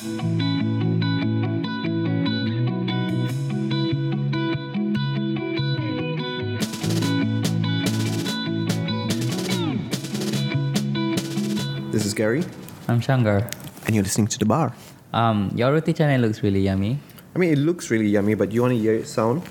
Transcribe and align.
This 0.00 0.08
is 12.06 12.14
Gary, 12.14 12.44
I'm 12.88 13.02
Shanggar. 13.02 13.52
and 13.84 13.94
you're 13.94 14.02
listening 14.02 14.26
to 14.28 14.38
The 14.38 14.46
Bar. 14.46 14.72
Um, 15.12 15.52
your 15.54 15.70
roti 15.70 15.92
canai 15.92 16.18
looks 16.18 16.42
really 16.42 16.60
yummy. 16.60 16.98
I 17.36 17.38
mean, 17.38 17.52
it 17.52 17.58
looks 17.58 17.90
really 17.90 18.06
yummy, 18.06 18.32
but 18.32 18.52
you 18.52 18.62
want 18.62 18.72
to 18.72 18.78
hear 18.78 18.94
it 18.94 19.06
sound? 19.06 19.42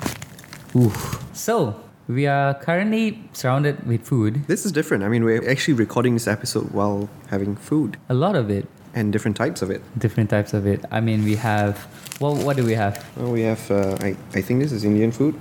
Oof. 0.76 1.24
So, 1.32 1.80
we 2.08 2.26
are 2.26 2.56
currently 2.56 3.24
surrounded 3.34 3.86
with 3.86 4.04
food. 4.08 4.48
This 4.48 4.66
is 4.66 4.72
different. 4.72 5.04
I 5.04 5.10
mean, 5.10 5.24
we're 5.24 5.48
actually 5.48 5.76
recording 5.76 6.16
this 6.16 6.28
episode 6.28 6.72
while 6.72 7.08
having 7.28 7.56
food 7.56 7.98
A 8.10 8.16
lot 8.16 8.36
of 8.36 8.50
it, 8.50 8.66
and 8.94 9.12
different 9.14 9.38
types 9.38 9.62
of 9.62 9.70
it. 9.70 9.82
different 10.00 10.30
types 10.30 10.54
of 10.54 10.66
it. 10.66 10.84
I 10.92 11.00
mean, 11.00 11.24
we 11.24 11.36
have. 11.36 11.88
Well, 12.20 12.36
what 12.36 12.58
do 12.58 12.66
we 12.66 12.74
have? 12.74 13.06
Well, 13.16 13.32
we 13.32 13.42
have, 13.44 13.72
uh, 13.72 13.98
I, 14.02 14.16
I 14.34 14.42
think 14.42 14.62
this 14.62 14.72
is 14.72 14.84
Indian 14.84 15.12
food. 15.12 15.36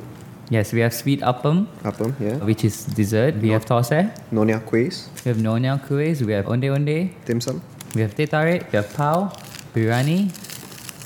Yes, 0.50 0.72
we 0.72 0.80
have 0.80 0.94
sweet 0.94 1.20
appam, 1.20 1.66
Appam, 1.82 2.14
yeah. 2.20 2.36
which 2.44 2.64
is 2.64 2.84
dessert. 2.86 3.34
We 3.36 3.50
have 3.50 3.64
thosai. 3.66 4.12
Nonya 4.32 4.60
kuehs, 4.64 5.08
We 5.24 5.28
have 5.30 5.38
nonya 5.38 5.78
kuehs. 5.86 6.22
We 6.22 6.32
have 6.32 6.46
onde 6.48 6.70
onde. 6.70 7.10
dim 7.26 7.40
sum. 7.40 7.60
We 7.94 8.00
have 8.02 8.14
teh 8.14 8.26
tarik. 8.26 8.70
We 8.72 8.76
have 8.76 8.92
pau, 8.94 9.30
biryani, 9.74 10.30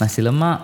nasi 0.00 0.22
lemak. 0.22 0.60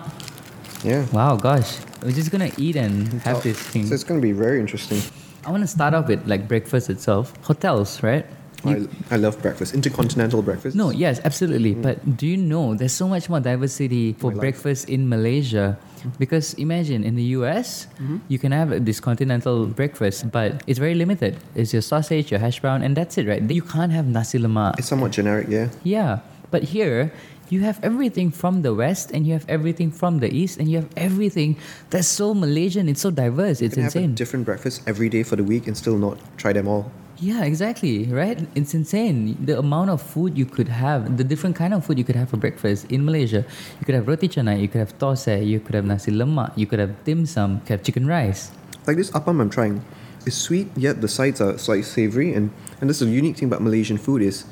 Yeah. 0.83 1.05
Wow, 1.11 1.35
gosh. 1.35 1.79
We're 2.03 2.11
just 2.11 2.31
gonna 2.31 2.51
eat 2.57 2.77
and 2.77 3.21
have 3.23 3.43
this 3.43 3.59
thing. 3.59 3.85
So 3.85 3.95
it's 3.95 4.03
to 4.05 4.21
be 4.21 4.31
very 4.31 4.59
interesting. 4.61 5.01
I 5.45 5.51
want 5.51 5.63
to 5.63 5.67
start 5.67 5.93
off 5.93 6.07
with 6.07 6.25
like 6.27 6.47
breakfast 6.47 6.89
itself. 6.89 7.33
Hotels, 7.43 8.01
right? 8.03 8.25
I, 8.65 8.87
I 9.11 9.17
love 9.17 9.41
breakfast, 9.41 9.73
intercontinental 9.73 10.41
breakfast. 10.41 10.75
No, 10.75 10.89
yes, 10.89 11.19
absolutely. 11.23 11.75
Mm. 11.75 11.81
But 11.81 12.17
do 12.17 12.27
you 12.27 12.37
know 12.37 12.75
there's 12.75 12.93
so 12.93 13.07
much 13.07 13.29
more 13.29 13.39
diversity 13.39 14.13
for 14.13 14.31
My 14.31 14.33
life. 14.35 14.39
breakfast 14.41 14.89
in 14.89 15.07
Malaysia? 15.07 15.77
Mm-hmm. 15.99 16.09
Because 16.19 16.53
imagine 16.55 17.03
in 17.03 17.15
the 17.15 17.23
US, 17.39 17.87
mm-hmm. 17.99 18.17
you 18.27 18.39
can 18.39 18.51
have 18.51 18.85
this 18.85 18.99
continental 18.99 19.65
breakfast, 19.67 20.31
but 20.31 20.63
it's 20.67 20.79
very 20.79 20.95
limited. 20.95 21.37
It's 21.55 21.73
your 21.73 21.81
sausage, 21.81 22.31
your 22.31 22.39
hash 22.39 22.59
brown, 22.59 22.83
and 22.83 22.95
that's 22.95 23.17
it, 23.17 23.27
right? 23.27 23.41
You 23.43 23.61
can't 23.61 23.91
have 23.91 24.07
nasi 24.07 24.39
lemak. 24.39 24.79
It's 24.79 24.87
somewhat 24.87 25.11
generic, 25.11 25.47
yeah. 25.49 25.69
Yeah, 25.83 26.19
but 26.51 26.63
here 26.63 27.11
you 27.49 27.61
have 27.61 27.79
everything 27.83 28.29
from 28.31 28.61
the 28.61 28.73
west, 28.75 29.09
and 29.11 29.25
you 29.25 29.33
have 29.33 29.45
everything 29.49 29.89
from 29.91 30.19
the 30.19 30.29
east, 30.31 30.59
and 30.59 30.69
you 30.69 30.77
have 30.77 30.89
everything 30.95 31.57
that's 31.89 32.07
so 32.07 32.33
Malaysian. 32.33 32.87
It's 32.87 33.01
so 33.01 33.09
diverse. 33.11 33.59
It's 33.59 33.75
You 33.75 33.81
can 33.81 33.83
have 33.83 33.95
a 33.95 33.99
insane. 33.99 34.15
different 34.15 34.45
breakfast 34.45 34.83
every 34.85 35.09
day 35.09 35.23
for 35.23 35.35
the 35.35 35.43
week 35.43 35.65
and 35.67 35.75
still 35.75 35.97
not 35.97 36.17
try 36.37 36.53
them 36.53 36.67
all. 36.67 36.91
Yeah, 37.21 37.43
exactly, 37.43 38.05
right? 38.05 38.39
It's 38.55 38.73
insane. 38.73 39.35
The 39.43 39.59
amount 39.59 39.89
of 39.89 40.01
food 40.01 40.37
you 40.37 40.45
could 40.45 40.69
have, 40.69 41.17
the 41.17 41.23
different 41.23 41.55
kind 41.55 41.73
of 41.73 41.85
food 41.85 41.97
you 41.97 42.05
could 42.05 42.15
have 42.15 42.29
for 42.29 42.37
breakfast 42.37 42.89
in 42.89 43.03
Malaysia. 43.03 43.43
You 43.79 43.85
could 43.85 43.95
have 43.95 44.07
roti 44.07 44.29
canai, 44.29 44.61
you 44.61 44.69
could 44.69 44.79
have 44.79 44.97
thosai, 44.97 45.45
you 45.45 45.59
could 45.59 45.75
have 45.75 45.83
nasi 45.83 46.11
lemak, 46.11 46.57
you 46.57 46.65
could 46.65 46.79
have 46.79 47.03
dim 47.03 47.25
sum, 47.25 47.55
you 47.55 47.59
could 47.59 47.69
have 47.69 47.83
chicken 47.83 48.07
rice. 48.07 48.51
Like 48.87 48.95
this 48.95 49.11
appam 49.11 49.41
I'm 49.41 49.49
trying. 49.49 49.83
It's 50.25 50.37
sweet, 50.37 50.69
yet 50.77 51.01
the 51.01 51.07
sides 51.07 51.41
are 51.41 51.57
slightly 51.57 51.83
savory. 51.83 52.33
And, 52.33 52.51
and 52.79 52.89
this 52.89 53.01
is 53.01 53.07
a 53.07 53.11
unique 53.11 53.37
thing 53.37 53.49
about 53.49 53.61
Malaysian 53.61 53.97
food 53.97 54.21
is 54.21 54.45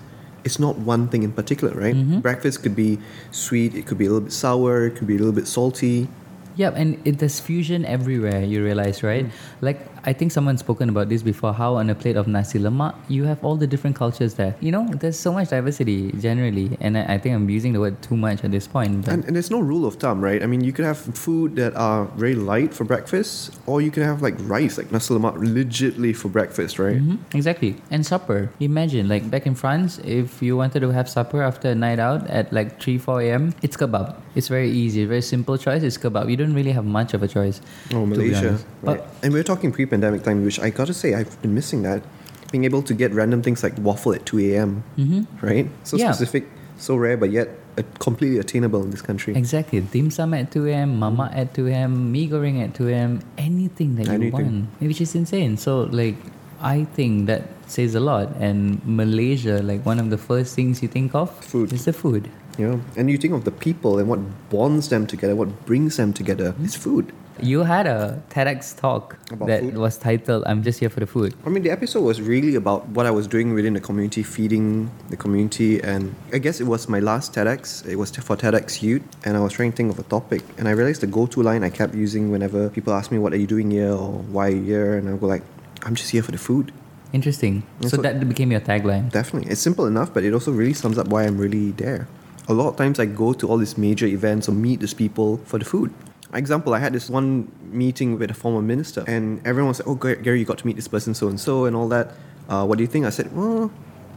it's 0.43 0.59
not 0.59 0.77
one 0.77 1.07
thing 1.07 1.23
in 1.23 1.31
particular, 1.31 1.73
right? 1.73 1.95
Mm-hmm. 1.95 2.19
Breakfast 2.19 2.63
could 2.63 2.75
be 2.75 2.99
sweet, 3.31 3.75
it 3.75 3.85
could 3.85 3.97
be 3.97 4.07
a 4.07 4.09
little 4.09 4.25
bit 4.27 4.33
sour, 4.33 4.87
it 4.87 4.95
could 4.97 5.07
be 5.07 5.15
a 5.15 5.19
little 5.19 5.33
bit 5.33 5.47
salty. 5.47 6.09
Yep, 6.57 6.73
and 6.75 7.07
it, 7.07 7.19
there's 7.19 7.39
fusion 7.39 7.85
everywhere, 7.85 8.43
you 8.43 8.63
realize, 8.63 9.03
right? 9.03 9.25
Mm. 9.25 9.31
Like, 9.61 9.96
I 10.07 10.13
think 10.13 10.31
someone's 10.31 10.61
spoken 10.61 10.87
about 10.87 11.09
this 11.09 11.21
before 11.21 11.51
how 11.53 11.75
on 11.75 11.89
a 11.89 11.95
plate 11.95 12.15
of 12.15 12.27
nasi 12.29 12.59
lemak, 12.59 12.95
you 13.09 13.25
have 13.25 13.43
all 13.43 13.57
the 13.57 13.67
different 13.67 13.97
cultures 13.97 14.35
there. 14.35 14.55
You 14.61 14.71
know, 14.71 14.87
there's 14.87 15.19
so 15.19 15.33
much 15.33 15.49
diversity 15.49 16.13
generally, 16.13 16.77
and 16.79 16.97
I, 16.97 17.15
I 17.15 17.17
think 17.17 17.35
I'm 17.35 17.49
using 17.49 17.73
the 17.73 17.81
word 17.81 18.01
too 18.01 18.15
much 18.15 18.41
at 18.45 18.51
this 18.51 18.67
point. 18.67 19.05
And, 19.09 19.25
and 19.25 19.35
there's 19.35 19.51
no 19.51 19.59
rule 19.59 19.85
of 19.85 19.95
thumb, 19.95 20.21
right? 20.23 20.41
I 20.41 20.45
mean, 20.45 20.63
you 20.63 20.71
could 20.71 20.85
have 20.85 20.97
food 20.97 21.57
that 21.57 21.75
are 21.75 22.05
very 22.15 22.35
light 22.35 22.73
for 22.73 22.85
breakfast, 22.85 23.59
or 23.65 23.81
you 23.81 23.91
can 23.91 24.03
have 24.03 24.21
like 24.21 24.35
rice, 24.39 24.77
like 24.77 24.93
nasi 24.93 25.13
lemak, 25.13 25.35
legitly 25.43 26.15
for 26.15 26.29
breakfast, 26.29 26.79
right? 26.79 26.95
Mhm, 27.03 27.17
Exactly. 27.35 27.75
And 27.91 28.05
supper. 28.05 28.49
Imagine, 28.61 29.09
like 29.09 29.29
back 29.29 29.45
in 29.45 29.55
France, 29.55 29.99
if 30.05 30.41
you 30.41 30.55
wanted 30.55 30.79
to 30.87 30.89
have 30.91 31.09
supper 31.09 31.43
after 31.43 31.71
a 31.71 31.75
night 31.75 31.99
out 31.99 32.25
at 32.29 32.53
like 32.53 32.79
3, 32.81 32.97
4 32.97 33.21
a.m., 33.23 33.53
it's 33.61 33.75
kebab. 33.75 34.15
It's 34.35 34.47
very 34.47 34.71
easy, 34.71 35.03
very 35.03 35.21
simple 35.21 35.57
choice. 35.57 35.83
It's 35.83 35.97
kebab. 35.97 36.29
You 36.29 36.37
don't 36.37 36.53
really 36.53 36.71
have 36.71 36.85
much 36.85 37.13
of 37.13 37.23
a 37.23 37.27
choice. 37.27 37.59
Oh, 37.91 38.05
Malaysia. 38.05 38.51
Right. 38.51 39.01
But 39.03 39.09
and 39.23 39.33
we're 39.33 39.43
talking 39.43 39.71
pre 39.73 39.85
pandemic 39.97 40.23
time, 40.23 40.45
which 40.45 40.59
I 40.59 40.69
gotta 40.69 40.93
say, 40.93 41.13
I've 41.13 41.33
been 41.41 41.53
missing 41.55 41.81
that. 41.83 42.01
Being 42.51 42.63
able 42.63 42.81
to 42.83 42.93
get 42.93 43.11
random 43.11 43.41
things 43.41 43.61
like 43.63 43.73
waffle 43.79 44.13
at 44.13 44.25
2 44.25 44.39
a.m., 44.53 44.83
mm-hmm. 44.97 45.21
right? 45.45 45.67
So 45.83 45.97
Yeah. 45.97 46.11
specific, 46.13 46.47
so 46.77 46.95
rare, 46.95 47.17
but 47.17 47.31
yet 47.31 47.49
completely 47.99 48.39
attainable 48.39 48.81
in 48.85 48.89
this 48.89 49.01
country. 49.01 49.35
exactly. 49.35 49.81
Dim 49.81 50.09
sum 50.09 50.33
at 50.33 50.49
2 50.51 50.65
a.m., 50.67 50.97
mamak 51.01 51.35
at 51.35 51.53
2 51.53 51.67
a.m., 51.67 52.11
mee 52.11 52.27
goreng 52.29 52.63
at 52.63 52.73
2 52.73 52.87
a.m., 52.89 53.19
anything 53.37 53.95
that 53.97 54.07
you 54.07 54.13
Anything. 54.13 54.67
want. 54.71 54.81
Which 54.81 55.01
is 55.01 55.13
insane. 55.13 55.57
So, 55.57 55.81
like, 55.91 56.15
I 56.61 56.85
think 56.97 57.27
that 57.27 57.43
says 57.67 57.93
a 57.93 57.99
lot. 57.99 58.33
And 58.39 58.81
Malaysia, 58.85 59.61
like, 59.61 59.85
one 59.85 59.99
of 59.99 60.09
the 60.09 60.17
first 60.17 60.55
things 60.55 60.81
you 60.81 60.87
think 60.89 61.13
of 61.13 61.29
Food. 61.45 61.69
is 61.73 61.85
the 61.85 61.93
food. 61.93 62.29
Yeah. 62.57 62.77
And 62.97 63.11
you 63.13 63.17
think 63.21 63.33
of 63.37 63.43
the 63.45 63.51
people 63.53 63.99
and 63.99 64.09
what 64.09 64.21
bonds 64.49 64.89
them 64.89 65.05
together, 65.05 65.35
what 65.35 65.51
brings 65.69 65.97
them 66.01 66.13
together. 66.13 66.53
Mm-hmm. 66.53 66.65
It's 66.65 66.75
food. 66.87 67.13
You 67.41 67.63
had 67.63 67.85
a 67.85 68.21
TEDx 68.29 68.75
talk 68.77 69.17
About 69.31 69.47
that 69.47 69.61
food? 69.61 69.77
was 69.77 69.97
titled 69.97 70.43
I'm 70.47 70.63
Just 70.63 70.79
Here 70.79 70.89
for 70.89 70.99
the 70.99 71.05
Food. 71.05 71.35
I 71.45 71.49
mean, 71.49 71.63
the 71.63 71.69
episode 71.69 72.01
was 72.01 72.21
really 72.21 72.55
about 72.55 72.87
what 72.89 73.05
I 73.05 73.11
was 73.11 73.27
doing 73.27 73.53
within 73.53 73.73
the 73.73 73.79
community, 73.79 74.23
feeding 74.23 74.89
the 75.09 75.17
community, 75.17 75.81
and 75.83 76.15
I 76.33 76.39
guess 76.39 76.59
it 76.59 76.65
was 76.65 76.89
my 76.89 76.99
last 76.99 77.33
TEDx. 77.33 77.85
It 77.87 77.95
was 77.95 78.11
for 78.11 78.35
TEDx 78.35 78.81
Youth, 78.81 79.03
and 79.25 79.37
I 79.37 79.39
was 79.39 79.53
trying 79.53 79.71
to 79.71 79.77
think 79.77 79.91
of 79.91 79.99
a 79.99 80.03
topic, 80.03 80.41
and 80.57 80.67
I 80.67 80.71
realized 80.71 81.01
the 81.01 81.07
go-to 81.07 81.41
line 81.43 81.63
I 81.63 81.69
kept 81.69 81.93
using 81.93 82.31
whenever 82.31 82.69
people 82.69 82.93
ask 82.93 83.11
me, 83.11 83.19
"What 83.19 83.33
are 83.33 83.37
you 83.37 83.47
doing 83.47 83.69
here?" 83.71 83.91
or 83.91 84.23
"Why 84.31 84.47
are 84.47 84.55
you 84.55 84.63
here?" 84.63 84.97
and 84.97 85.07
I 85.09 85.13
go 85.17 85.27
like, 85.27 85.43
"I'm 85.83 85.95
just 85.95 86.09
here 86.09 86.23
for 86.23 86.31
the 86.31 86.37
food." 86.39 86.71
Interesting. 87.13 87.63
So 87.81 87.89
so- 87.89 88.01
that 88.01 88.27
became 88.27 88.51
your 88.51 88.61
tagline. 88.61 89.11
Definitely, 89.11 89.51
it's 89.51 89.61
simple 89.61 89.85
enough, 89.85 90.13
but 90.13 90.23
it 90.23 90.33
also 90.33 90.51
really 90.51 90.73
sums 90.73 90.97
up 90.97 91.07
why 91.07 91.23
I'm 91.23 91.37
really 91.37 91.71
there. 91.71 92.07
A 92.49 92.53
lot 92.53 92.69
of 92.69 92.75
times 92.77 92.97
I 92.99 93.05
go 93.05 93.33
to 93.33 93.47
all 93.47 93.57
these 93.57 93.77
major 93.77 94.07
events 94.07 94.47
or 94.49 94.53
meet 94.53 94.79
these 94.79 94.93
people 94.93 95.39
for 95.45 95.59
the 95.59 95.65
food. 95.65 95.91
Example, 96.33 96.73
I 96.73 96.79
had 96.79 96.93
this 96.93 97.09
one 97.09 97.51
meeting 97.71 98.19
with 98.19 98.29
a 98.29 98.33
former 98.33 98.61
minister, 98.61 99.03
and 99.07 99.39
everyone 99.45 99.69
was 99.69 99.79
like, 99.79 99.87
"Oh, 99.87 99.95
Gary, 99.95 100.39
you 100.39 100.45
got 100.45 100.57
to 100.59 100.67
meet 100.67 100.75
this 100.75 100.87
person, 100.87 101.13
so 101.13 101.27
and 101.27 101.39
so, 101.39 101.65
and 101.65 101.75
all 101.75 101.87
that." 101.89 102.13
Uh, 102.49 102.65
what 102.65 102.77
do 102.77 102.83
you 102.83 102.87
think? 102.87 103.05
I 103.05 103.09
said, 103.11 103.35
"Well, 103.35 103.71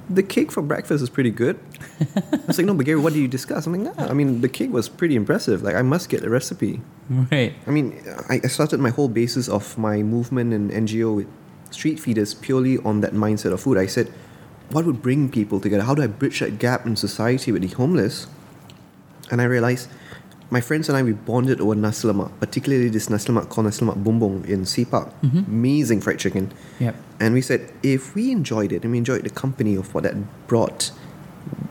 the 0.08 0.22
cake 0.22 0.50
for 0.50 0.62
breakfast 0.62 1.02
is 1.02 1.10
pretty 1.10 1.30
good." 1.30 1.58
I 2.32 2.40
was 2.46 2.58
like, 2.58 2.66
"No, 2.66 2.74
but 2.74 2.86
Gary, 2.86 2.98
what 2.98 3.12
did 3.12 3.20
you 3.20 3.28
discuss?" 3.28 3.66
I'm 3.66 3.72
like, 3.72 3.96
no, 3.96 4.04
I 4.04 4.12
mean, 4.12 4.40
the 4.40 4.48
cake 4.48 4.72
was 4.72 4.88
pretty 4.88 5.14
impressive. 5.14 5.62
Like, 5.62 5.76
I 5.76 5.82
must 5.82 6.08
get 6.08 6.22
the 6.22 6.30
recipe." 6.30 6.80
Right. 7.08 7.54
I 7.66 7.70
mean, 7.70 8.02
I 8.28 8.40
I 8.42 8.48
started 8.48 8.80
my 8.80 8.90
whole 8.90 9.08
basis 9.08 9.48
of 9.48 9.78
my 9.78 10.02
movement 10.02 10.52
and 10.52 10.70
NGO 10.70 11.14
with 11.14 11.28
street 11.70 12.00
feeders 12.00 12.34
purely 12.34 12.78
on 12.78 13.00
that 13.02 13.12
mindset 13.12 13.52
of 13.52 13.60
food. 13.60 13.78
I 13.78 13.86
said, 13.86 14.12
what 14.70 14.84
would 14.86 15.02
bring 15.02 15.28
people 15.28 15.60
together? 15.60 15.82
How 15.82 15.94
do 15.94 16.02
I 16.02 16.06
bridge 16.06 16.40
that 16.40 16.58
gap 16.58 16.86
in 16.86 16.96
society 16.96 17.52
with 17.52 17.62
the 17.62 17.68
homeless? 17.74 18.26
And 19.30 19.40
I 19.40 19.44
realized 19.44 19.88
my 20.50 20.60
friends 20.60 20.88
and 20.88 20.98
I, 20.98 21.02
we 21.02 21.12
bonded 21.12 21.60
over 21.60 21.74
nasi 21.74 22.08
lemak, 22.08 22.30
particularly 22.40 22.88
this 22.88 23.08
nasi 23.08 23.32
lemak 23.32 23.48
called 23.48 23.66
nasi 23.66 23.84
lemak 23.84 24.02
bumbung 24.02 24.44
in 24.46 24.66
Sea 24.66 24.84
Park. 24.84 25.08
Mm-hmm. 25.22 25.38
Amazing 25.38 26.00
fried 26.00 26.18
chicken. 26.18 26.52
Yep. 26.80 26.96
And 27.20 27.34
we 27.34 27.40
said, 27.40 27.72
if 27.82 28.14
we 28.14 28.32
enjoyed 28.32 28.72
it 28.72 28.82
and 28.82 28.90
we 28.90 28.98
enjoyed 28.98 29.22
the 29.22 29.30
company 29.30 29.76
of 29.76 29.94
what 29.94 30.02
that 30.04 30.14
brought, 30.48 30.90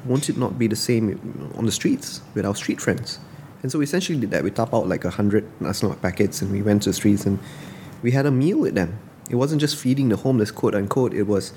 won't 0.05 0.29
it 0.29 0.37
not 0.37 0.57
be 0.57 0.67
the 0.67 0.77
same 0.77 1.53
on 1.57 1.65
the 1.65 1.71
streets 1.71 2.21
with 2.33 2.45
our 2.45 2.55
street 2.55 2.79
friends? 2.79 3.19
And 3.61 3.71
so 3.71 3.79
we 3.79 3.83
essentially 3.83 4.17
did 4.17 4.31
that. 4.31 4.43
We 4.43 4.51
top 4.51 4.73
out 4.73 4.87
like 4.87 5.03
a 5.03 5.09
hundred 5.09 5.45
nasi 5.59 5.85
lemak 5.85 6.01
packets 6.01 6.41
and 6.41 6.51
we 6.51 6.61
went 6.61 6.83
to 6.83 6.89
the 6.89 6.93
streets 6.93 7.25
and 7.25 7.37
we 8.01 8.11
had 8.11 8.25
a 8.25 8.31
meal 8.31 8.59
with 8.59 8.75
them. 8.75 8.97
It 9.29 9.35
wasn't 9.35 9.59
just 9.59 9.75
feeding 9.75 10.07
the 10.07 10.15
homeless, 10.15 10.51
quote 10.51 10.73
unquote. 10.73 11.13
It 11.13 11.23
was 11.23 11.53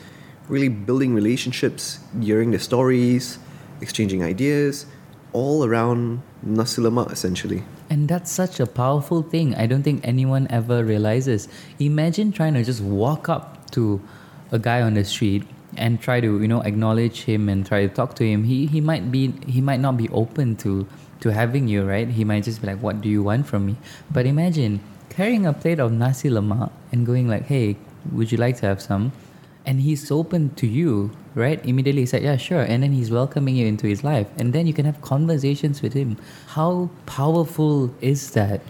really 0.49 0.69
building 0.69 1.15
relationships, 1.15 2.00
hearing 2.21 2.50
their 2.50 2.60
stories, 2.60 3.39
exchanging 3.81 4.25
ideas, 4.25 4.87
all 5.32 5.65
around 5.65 6.22
nasi 6.43 6.82
lemak 6.82 7.10
essentially. 7.12 7.62
And 7.91 8.09
that's 8.09 8.30
such 8.30 8.60
a 8.60 8.66
powerful 8.66 9.22
thing. 9.22 9.54
I 9.54 9.66
don't 9.66 9.83
think 9.83 10.01
anyone 10.06 10.47
ever 10.51 10.84
realizes. 10.84 11.48
Imagine 11.78 12.33
trying 12.33 12.54
to 12.54 12.65
just 12.65 12.80
walk 12.80 13.28
up 13.28 13.71
to 13.72 14.01
a 14.51 14.59
guy 14.59 14.80
on 14.83 14.95
the 14.95 15.04
street 15.04 15.45
and 15.77 16.01
try 16.01 16.21
to, 16.21 16.41
you 16.41 16.48
know, 16.48 16.60
acknowledge 16.62 17.22
him 17.24 17.48
and 17.48 17.66
try 17.66 17.86
to 17.86 17.92
talk 17.92 18.15
to 18.16 18.24
him. 18.24 18.45
He 18.45 18.66
he 18.66 18.80
might 18.80 19.10
be 19.10 19.33
he 19.47 19.60
might 19.60 19.80
not 19.80 19.97
be 19.97 20.09
open 20.10 20.56
to 20.56 20.86
to 21.21 21.33
having 21.33 21.68
you, 21.68 21.84
right? 21.84 22.09
He 22.09 22.24
might 22.24 22.45
just 22.45 22.60
be 22.60 22.66
like, 22.66 22.83
"What 22.83 23.01
do 23.01 23.09
you 23.09 23.22
want 23.22 23.47
from 23.47 23.66
me?" 23.66 23.77
But 24.10 24.27
imagine 24.27 24.80
carrying 25.09 25.47
a 25.47 25.53
plate 25.53 25.80
of 25.80 25.92
nasi 25.92 26.28
lemak 26.28 26.71
and 26.92 27.06
going 27.06 27.28
like, 27.28 27.47
"Hey, 27.47 27.77
would 28.10 28.33
you 28.33 28.39
like 28.39 28.56
to 28.59 28.66
have 28.66 28.83
some?" 28.83 29.12
And 29.64 29.80
he's 29.80 30.10
open 30.10 30.54
to 30.56 30.66
you, 30.66 31.12
right? 31.34 31.64
Immediately 31.64 32.03
he's 32.03 32.12
like, 32.12 32.22
"Yeah, 32.22 32.36
sure." 32.36 32.62
And 32.62 32.82
then 32.82 32.92
he's 32.92 33.10
welcoming 33.10 33.54
you 33.56 33.66
into 33.66 33.86
his 33.86 34.03
life, 34.03 34.26
and 34.36 34.53
then 34.53 34.66
you 34.66 34.74
can 34.74 34.84
have 34.84 35.00
conversations 35.00 35.82
with 35.82 35.92
him. 35.92 36.16
How 36.48 36.91
powerful 37.06 37.94
is 38.00 38.32
that? 38.32 38.60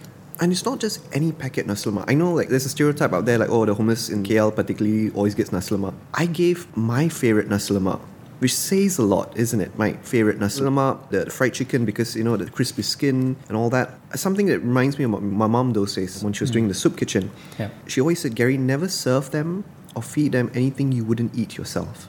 And 0.41 0.51
it's 0.51 0.65
not 0.65 0.81
just 0.81 1.01
any 1.15 1.33
packet 1.33 1.67
nasi 1.67 1.91
lemak. 1.91 2.05
I 2.09 2.15
know 2.15 2.33
like 2.35 2.49
there's 2.49 2.67
a 2.67 2.69
stereotype 2.69 3.13
out 3.13 3.25
there 3.25 3.39
like 3.39 3.49
oh 3.49 3.65
the 3.65 3.75
homeless 3.75 4.11
in 4.11 4.23
KL 4.23 4.55
particularly 4.55 5.11
always 5.13 5.35
gets 5.35 5.53
nasi 5.53 5.77
lemak. 5.77 5.95
I 6.15 6.27
gave 6.27 6.67
my 6.77 7.09
favorite 7.09 7.49
nasi 7.49 7.75
lemak 7.75 8.01
which 8.43 8.53
says 8.53 8.99
a 8.99 9.03
lot, 9.05 9.37
isn't 9.37 9.61
it? 9.61 9.79
My 9.79 9.93
favorite 10.03 10.41
nasi 10.41 10.63
lemak, 10.63 11.11
the 11.11 11.31
fried 11.31 11.55
chicken 11.55 11.85
because 11.85 12.17
you 12.17 12.25
know 12.25 12.37
the 12.37 12.51
crispy 12.51 12.83
skin 12.83 13.37
and 13.47 13.57
all 13.57 13.71
that. 13.71 13.95
Something 14.17 14.47
that 14.47 14.59
reminds 14.59 14.99
me 14.99 15.05
of 15.05 15.23
my 15.23 15.47
mom 15.47 15.75
those 15.75 15.95
days 15.95 16.25
when 16.25 16.33
she 16.33 16.43
was 16.43 16.51
mm. 16.51 16.55
doing 16.55 16.69
the 16.69 16.75
soup 16.75 16.97
kitchen. 16.97 17.31
Yeah. 17.57 17.71
She 17.87 18.01
always 18.01 18.19
said, 18.19 18.35
Gary, 18.35 18.59
never 18.59 18.89
serve 18.89 19.31
them 19.31 19.63
or 19.95 20.03
feed 20.03 20.33
them 20.33 20.51
anything 20.55 20.93
you 20.93 21.05
wouldn't 21.05 21.35
eat 21.35 21.57
yourself. 21.57 22.09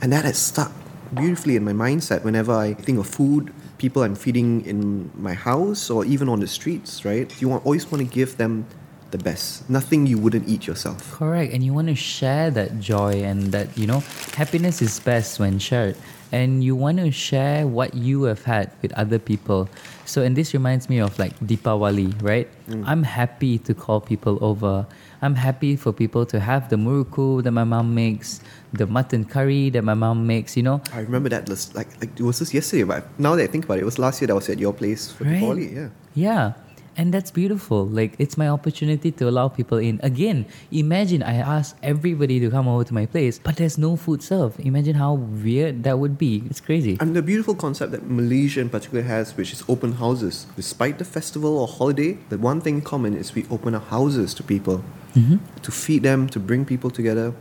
And 0.00 0.12
that 0.12 0.24
has 0.24 0.38
stuck 0.38 0.72
beautifully 1.14 1.56
in 1.56 1.64
my 1.64 1.72
mindset 1.72 2.24
whenever 2.24 2.52
I 2.52 2.74
think 2.74 2.98
of 2.98 3.06
food, 3.06 3.52
people 3.78 4.02
I'm 4.02 4.14
feeding 4.14 4.64
in 4.64 5.10
my 5.14 5.34
house 5.34 5.90
or 5.90 6.04
even 6.04 6.28
on 6.28 6.40
the 6.40 6.46
streets, 6.46 7.04
right? 7.04 7.30
You 7.40 7.48
want, 7.48 7.64
always 7.64 7.90
want 7.90 8.06
to 8.06 8.12
give 8.12 8.36
them 8.36 8.66
the 9.10 9.18
best. 9.18 9.68
Nothing 9.68 10.06
you 10.06 10.18
wouldn't 10.18 10.48
eat 10.48 10.66
yourself. 10.66 11.12
Correct. 11.12 11.52
And 11.52 11.62
you 11.62 11.72
want 11.72 11.88
to 11.88 11.94
share 11.94 12.50
that 12.50 12.80
joy 12.80 13.22
and 13.22 13.52
that, 13.52 13.76
you 13.76 13.86
know, 13.86 14.00
happiness 14.34 14.82
is 14.82 14.98
best 15.00 15.38
when 15.38 15.58
shared. 15.58 15.96
And 16.32 16.64
you 16.64 16.74
want 16.74 16.98
to 16.98 17.10
share 17.12 17.66
what 17.66 17.94
you 17.94 18.22
have 18.24 18.42
had 18.44 18.72
with 18.80 18.92
other 18.94 19.18
people. 19.18 19.68
So, 20.06 20.22
and 20.22 20.34
this 20.34 20.54
reminds 20.54 20.88
me 20.88 20.98
of 20.98 21.18
like 21.18 21.38
Deepawali, 21.40 22.20
right? 22.22 22.48
Mm. 22.68 22.84
I'm 22.86 23.02
happy 23.02 23.58
to 23.58 23.74
call 23.74 24.00
people 24.00 24.38
over. 24.40 24.86
I'm 25.20 25.36
happy 25.36 25.76
for 25.76 25.92
people 25.92 26.26
to 26.26 26.40
have 26.40 26.68
the 26.68 26.76
muruku 26.76 27.42
that 27.44 27.52
my 27.52 27.64
mom 27.64 27.94
makes, 27.94 28.40
the 28.72 28.86
mutton 28.86 29.24
curry 29.24 29.70
that 29.70 29.84
my 29.84 29.94
mom 29.94 30.26
makes, 30.26 30.56
you 30.56 30.62
know. 30.64 30.80
I 30.92 31.00
remember 31.00 31.28
that 31.28 31.48
list, 31.48 31.74
like, 31.74 31.88
like 32.00 32.18
it 32.18 32.24
was 32.24 32.40
just 32.40 32.52
yesterday, 32.52 32.82
but 32.82 33.06
now 33.20 33.36
that 33.36 33.44
I 33.44 33.46
think 33.46 33.66
about 33.66 33.78
it, 33.78 33.82
it 33.82 33.84
was 33.84 33.98
last 33.98 34.20
year 34.20 34.26
that 34.26 34.32
I 34.32 34.36
was 34.36 34.48
at 34.48 34.58
your 34.58 34.72
place 34.72 35.12
for 35.12 35.24
Right. 35.24 35.42
Diwali, 35.42 35.74
yeah. 35.74 35.88
Yeah. 36.14 36.52
And 36.96 37.12
that's 37.12 37.30
beautiful. 37.30 37.86
Like, 37.86 38.14
it's 38.18 38.36
my 38.36 38.48
opportunity 38.48 39.10
to 39.12 39.28
allow 39.28 39.48
people 39.48 39.78
in. 39.78 40.00
Again, 40.02 40.46
imagine 40.70 41.22
I 41.22 41.36
ask 41.36 41.76
everybody 41.82 42.38
to 42.40 42.50
come 42.50 42.68
over 42.68 42.84
to 42.84 42.94
my 42.94 43.06
place, 43.06 43.38
but 43.38 43.56
there's 43.56 43.78
no 43.78 43.96
food 43.96 44.22
served. 44.22 44.60
Imagine 44.60 44.94
how 44.96 45.14
weird 45.14 45.84
that 45.84 45.98
would 45.98 46.18
be. 46.18 46.44
It's 46.50 46.60
crazy. 46.60 46.98
And 47.00 47.16
the 47.16 47.22
beautiful 47.22 47.54
concept 47.54 47.92
that 47.92 48.08
Malaysia 48.08 48.60
in 48.60 48.68
particular 48.68 49.02
has, 49.04 49.36
which 49.36 49.52
is 49.52 49.64
open 49.68 49.92
houses. 49.92 50.46
Despite 50.56 50.98
the 50.98 51.04
festival 51.04 51.58
or 51.58 51.66
holiday, 51.66 52.18
the 52.28 52.38
one 52.38 52.60
thing 52.60 52.76
in 52.76 52.82
common 52.82 53.16
is 53.16 53.34
we 53.34 53.46
open 53.50 53.74
our 53.74 53.80
houses 53.80 54.34
to 54.34 54.42
people 54.42 54.84
mm-hmm. 55.14 55.36
to 55.62 55.70
feed 55.70 56.02
them, 56.02 56.28
to 56.28 56.40
bring 56.40 56.64
people 56.64 56.90
together 56.90 57.34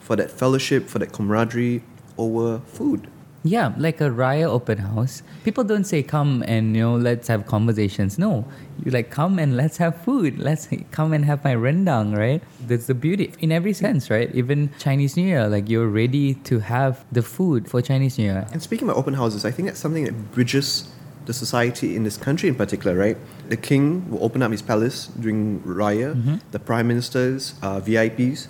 for 0.00 0.16
that 0.16 0.30
fellowship, 0.30 0.88
for 0.88 0.98
that 0.98 1.12
camaraderie 1.12 1.82
over 2.18 2.60
food. 2.66 3.08
Yeah, 3.44 3.72
like 3.76 4.00
a 4.00 4.08
Raya 4.08 4.44
open 4.44 4.78
house. 4.78 5.22
People 5.44 5.64
don't 5.64 5.84
say 5.84 6.02
come 6.02 6.44
and 6.46 6.76
you 6.76 6.82
know 6.82 6.94
let's 6.94 7.26
have 7.28 7.46
conversations. 7.46 8.18
No, 8.18 8.44
you 8.84 8.92
like 8.92 9.10
come 9.10 9.38
and 9.38 9.56
let's 9.56 9.78
have 9.78 10.00
food. 10.02 10.38
Let's 10.38 10.68
come 10.92 11.12
and 11.12 11.24
have 11.24 11.42
my 11.42 11.54
rendang, 11.54 12.16
right? 12.16 12.40
That's 12.66 12.86
the 12.86 12.94
beauty 12.94 13.32
in 13.40 13.50
every 13.50 13.72
sense, 13.72 14.10
right? 14.10 14.32
Even 14.34 14.70
Chinese 14.78 15.16
New 15.16 15.26
Year, 15.26 15.48
like 15.48 15.68
you're 15.68 15.88
ready 15.88 16.34
to 16.34 16.60
have 16.60 17.04
the 17.10 17.22
food 17.22 17.68
for 17.68 17.82
Chinese 17.82 18.16
New 18.18 18.24
Year. 18.24 18.46
And 18.52 18.62
speaking 18.62 18.88
about 18.88 18.98
open 18.98 19.14
houses, 19.14 19.44
I 19.44 19.50
think 19.50 19.68
that's 19.68 19.80
something 19.80 20.04
that 20.04 20.32
bridges 20.32 20.88
the 21.26 21.32
society 21.32 21.94
in 21.94 22.04
this 22.04 22.16
country 22.16 22.48
in 22.48 22.54
particular, 22.54 22.96
right? 22.96 23.16
The 23.48 23.56
king 23.56 24.10
will 24.10 24.24
open 24.24 24.42
up 24.42 24.50
his 24.50 24.62
palace 24.62 25.06
during 25.18 25.60
Raya, 25.60 26.40
the 26.50 26.58
prime 26.58 26.88
ministers, 26.88 27.54
uh, 27.62 27.80
VIPs. 27.80 28.48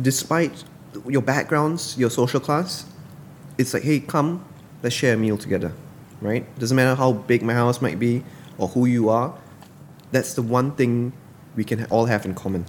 Despite 0.00 0.64
your 1.06 1.22
backgrounds, 1.22 1.96
your 1.98 2.10
social 2.10 2.40
class, 2.40 2.84
it's 3.60 3.74
like, 3.74 3.82
hey, 3.82 4.00
come, 4.00 4.42
let's 4.82 4.94
share 4.94 5.14
a 5.14 5.16
meal 5.16 5.36
together, 5.36 5.72
right? 6.20 6.42
Doesn't 6.58 6.74
matter 6.74 6.94
how 6.94 7.12
big 7.12 7.42
my 7.42 7.52
house 7.52 7.82
might 7.82 7.98
be 7.98 8.24
or 8.56 8.68
who 8.68 8.86
you 8.86 9.10
are, 9.10 9.34
that's 10.12 10.34
the 10.34 10.42
one 10.42 10.72
thing 10.72 11.12
we 11.56 11.64
can 11.64 11.84
all 11.86 12.06
have 12.06 12.24
in 12.24 12.34
common. 12.34 12.64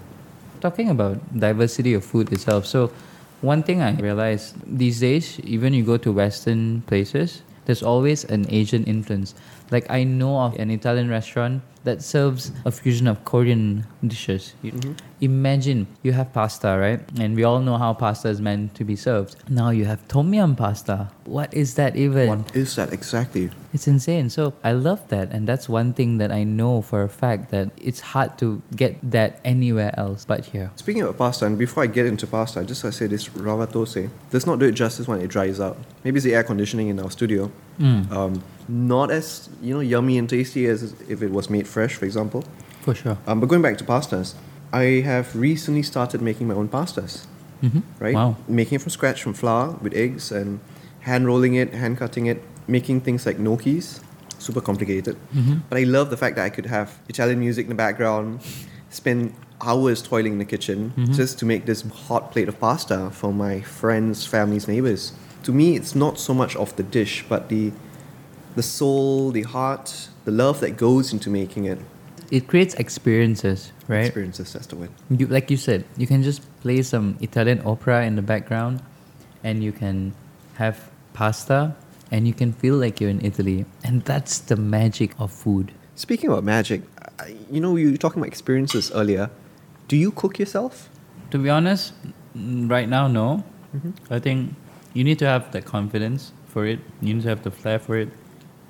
Talking 0.60 0.90
about 0.90 1.18
diversity 1.40 1.94
of 1.94 2.04
food 2.04 2.32
itself, 2.32 2.66
so 2.66 2.92
one 3.40 3.64
thing 3.64 3.82
I 3.82 3.96
realized 3.96 4.56
these 4.68 5.00
days, 5.00 5.40
even 5.40 5.74
you 5.74 5.84
go 5.84 5.98
to 5.98 6.12
Western 6.12 6.82
places, 6.84 7.42
there's 7.66 7.82
always 7.82 8.26
an 8.26 8.46
Asian 8.50 8.84
influence. 8.84 9.34
Like 9.72 9.90
I 9.90 10.04
know 10.04 10.38
of 10.40 10.56
an 10.60 10.70
Italian 10.70 11.10
restaurant 11.10 11.64
that 11.84 12.04
serves 12.04 12.52
a 12.64 12.72
fusion 12.72 13.08
of 13.08 13.24
Korean 13.26 13.88
dishes. 14.06 14.54
You- 14.62 14.96
Imagine 15.24 15.86
you 16.02 16.14
have 16.14 16.34
pasta, 16.34 16.76
right? 16.80 17.00
And 17.20 17.36
we 17.36 17.44
all 17.44 17.60
know 17.60 17.78
how 17.78 17.94
pasta 17.94 18.28
is 18.30 18.42
meant 18.42 18.74
to 18.74 18.84
be 18.84 18.96
served. 18.96 19.36
Now 19.50 19.70
you 19.70 19.86
have 19.86 20.00
tom 20.08 20.34
yum 20.34 20.56
pasta. 20.56 21.10
What 21.26 21.54
is 21.54 21.76
that 21.76 21.96
even? 21.96 22.28
What 22.28 22.56
is 22.56 22.76
that 22.76 22.92
exactly? 22.92 23.52
It's 23.72 23.88
insane. 23.88 24.30
So 24.32 24.54
I 24.64 24.72
love 24.72 25.08
that, 25.10 25.30
and 25.32 25.48
that's 25.48 25.70
one 25.70 25.94
thing 25.94 26.18
that 26.18 26.32
I 26.32 26.44
know 26.44 26.82
for 26.82 27.04
a 27.04 27.10
fact 27.10 27.52
that 27.52 27.70
it's 27.78 28.00
hard 28.02 28.38
to 28.40 28.64
get 28.76 28.98
that 29.12 29.40
anywhere 29.46 29.94
else 29.98 30.26
but 30.26 30.46
here. 30.46 30.72
Speaking 30.76 31.04
of 31.04 31.16
pasta, 31.20 31.46
and 31.46 31.56
before 31.56 31.84
I 31.84 31.88
get 31.88 32.08
into 32.08 32.26
pasta, 32.26 32.60
I 32.62 32.64
just 32.64 32.84
want 32.84 32.94
to 32.96 32.98
say 32.98 33.06
this 33.06 33.30
rava 33.36 33.68
thosai 33.68 34.10
does 34.32 34.48
not 34.48 34.58
do 34.58 34.66
it 34.66 34.72
justice 34.72 35.08
when 35.08 35.22
it 35.22 35.28
dries 35.28 35.60
out. 35.60 35.78
Maybe 36.04 36.18
it's 36.18 36.26
the 36.26 36.34
air 36.34 36.44
conditioning 36.44 36.88
in 36.90 37.00
our 37.00 37.12
studio. 37.12 37.52
Um, 37.80 38.44
not 38.72 39.12
as 39.12 39.50
you 39.62 39.74
know 39.74 39.82
yummy 39.82 40.18
and 40.18 40.30
tasty 40.30 40.66
as 40.66 40.94
if 41.10 41.22
it 41.22 41.32
was 41.32 41.50
made 41.50 41.68
fresh, 41.68 41.96
for 41.96 42.06
example. 42.06 42.44
For 42.82 42.96
sure. 42.96 43.18
Um, 43.28 43.40
but 43.40 43.48
going 43.48 43.62
back 43.62 43.78
to 43.80 43.84
pastas, 43.84 44.34
I 44.74 45.02
have 45.04 45.36
recently 45.36 45.84
started 45.84 46.22
making 46.22 46.48
my 46.48 46.56
own 46.56 46.70
pastas. 46.70 47.26
Mhm. 47.62 47.84
Right, 48.00 48.16
Wow. 48.16 48.38
making 48.48 48.78
it 48.78 48.82
from 48.82 48.90
scratch 48.90 49.22
from 49.22 49.34
flour 49.34 49.76
with 49.82 49.94
eggs 49.94 50.32
and 50.32 50.60
hand 51.02 51.28
rolling 51.28 51.54
it, 51.56 51.74
hand 51.74 51.98
cutting 51.98 52.26
it, 52.26 52.42
making 52.68 53.02
things 53.02 53.26
like 53.26 53.38
gnocchis. 53.38 54.00
Super 54.40 54.62
complicated, 54.62 55.18
but 55.70 55.78
I 55.78 55.84
love 55.84 56.10
the 56.10 56.18
fact 56.18 56.36
that 56.38 56.46
I 56.46 56.50
could 56.50 56.66
have 56.66 56.98
Italian 57.08 57.40
music 57.40 57.66
in 57.66 57.70
the 57.70 57.76
background, 57.76 58.40
spend 58.90 59.34
hours 59.64 60.02
toiling 60.02 60.34
in 60.34 60.40
the 60.40 60.46
kitchen 60.46 60.94
just 61.14 61.38
to 61.40 61.46
make 61.46 61.68
this 61.68 61.84
hot 62.08 62.32
plate 62.32 62.48
of 62.50 62.60
pasta 62.60 63.12
for 63.12 63.32
my 63.32 63.62
friends, 63.62 64.26
families, 64.26 64.68
neighbors. 64.68 65.12
To 65.44 65.52
me, 65.52 65.76
it's 65.76 65.94
not 65.94 66.18
so 66.18 66.34
much 66.34 66.56
of 66.56 66.76
the 66.76 66.82
dish, 66.82 67.24
but 67.30 67.50
the 67.50 67.72
the 68.56 68.64
soul, 68.64 69.32
the 69.32 69.44
heart, 69.44 70.10
the 70.26 70.32
love 70.32 70.60
that 70.60 70.78
goes 70.78 71.14
into 71.14 71.30
making 71.30 71.66
it. 71.66 71.80
It 72.32 72.48
creates 72.48 72.76
experiences, 72.76 73.72
right? 73.88 74.06
Experiences, 74.06 74.54
that's 74.54 74.68
the 74.68 74.78
word. 74.78 74.90
You, 75.10 75.28
like 75.28 75.52
you 75.52 75.58
said, 75.58 75.84
you 75.98 76.08
can 76.08 76.24
just 76.24 76.42
play 76.62 76.82
some 76.82 77.18
Italian 77.20 77.62
opera 77.66 78.06
in 78.06 78.16
the 78.16 78.22
background, 78.22 78.82
and 79.44 79.64
you 79.64 79.72
can 79.72 80.14
have 80.56 80.90
pasta, 81.14 81.76
and 82.10 82.28
you 82.28 82.34
can 82.34 82.54
feel 82.54 82.76
like 82.76 83.02
you're 83.02 83.10
in 83.10 83.24
Italy, 83.26 83.66
and 83.84 84.04
that's 84.04 84.40
the 84.40 84.56
magic 84.56 85.14
of 85.20 85.32
food. 85.32 85.74
Speaking 85.96 86.30
about 86.30 86.44
magic, 86.44 86.84
uh, 87.20 87.26
you 87.50 87.60
know, 87.60 87.76
you 87.76 87.92
were 87.92 87.98
talking 87.98 88.22
about 88.22 88.28
experiences 88.28 88.92
earlier. 88.94 89.30
Do 89.88 89.98
you 89.98 90.12
cook 90.12 90.40
yourself? 90.40 90.90
To 91.32 91.38
be 91.38 91.50
honest, 91.50 91.94
right 92.34 92.88
now, 92.88 93.08
no. 93.08 93.44
Mm-hmm. 93.76 94.14
I 94.14 94.20
think 94.20 94.56
you 94.94 95.04
need 95.04 95.20
to 95.20 95.26
have 95.26 95.52
the 95.52 95.62
confidence 95.62 96.32
for 96.48 96.66
it. 96.66 96.80
You 97.02 97.14
need 97.14 97.24
to 97.24 97.30
have 97.30 97.44
the 97.44 97.52
flair 97.52 97.80
for 97.80 97.98
it. 97.98 98.10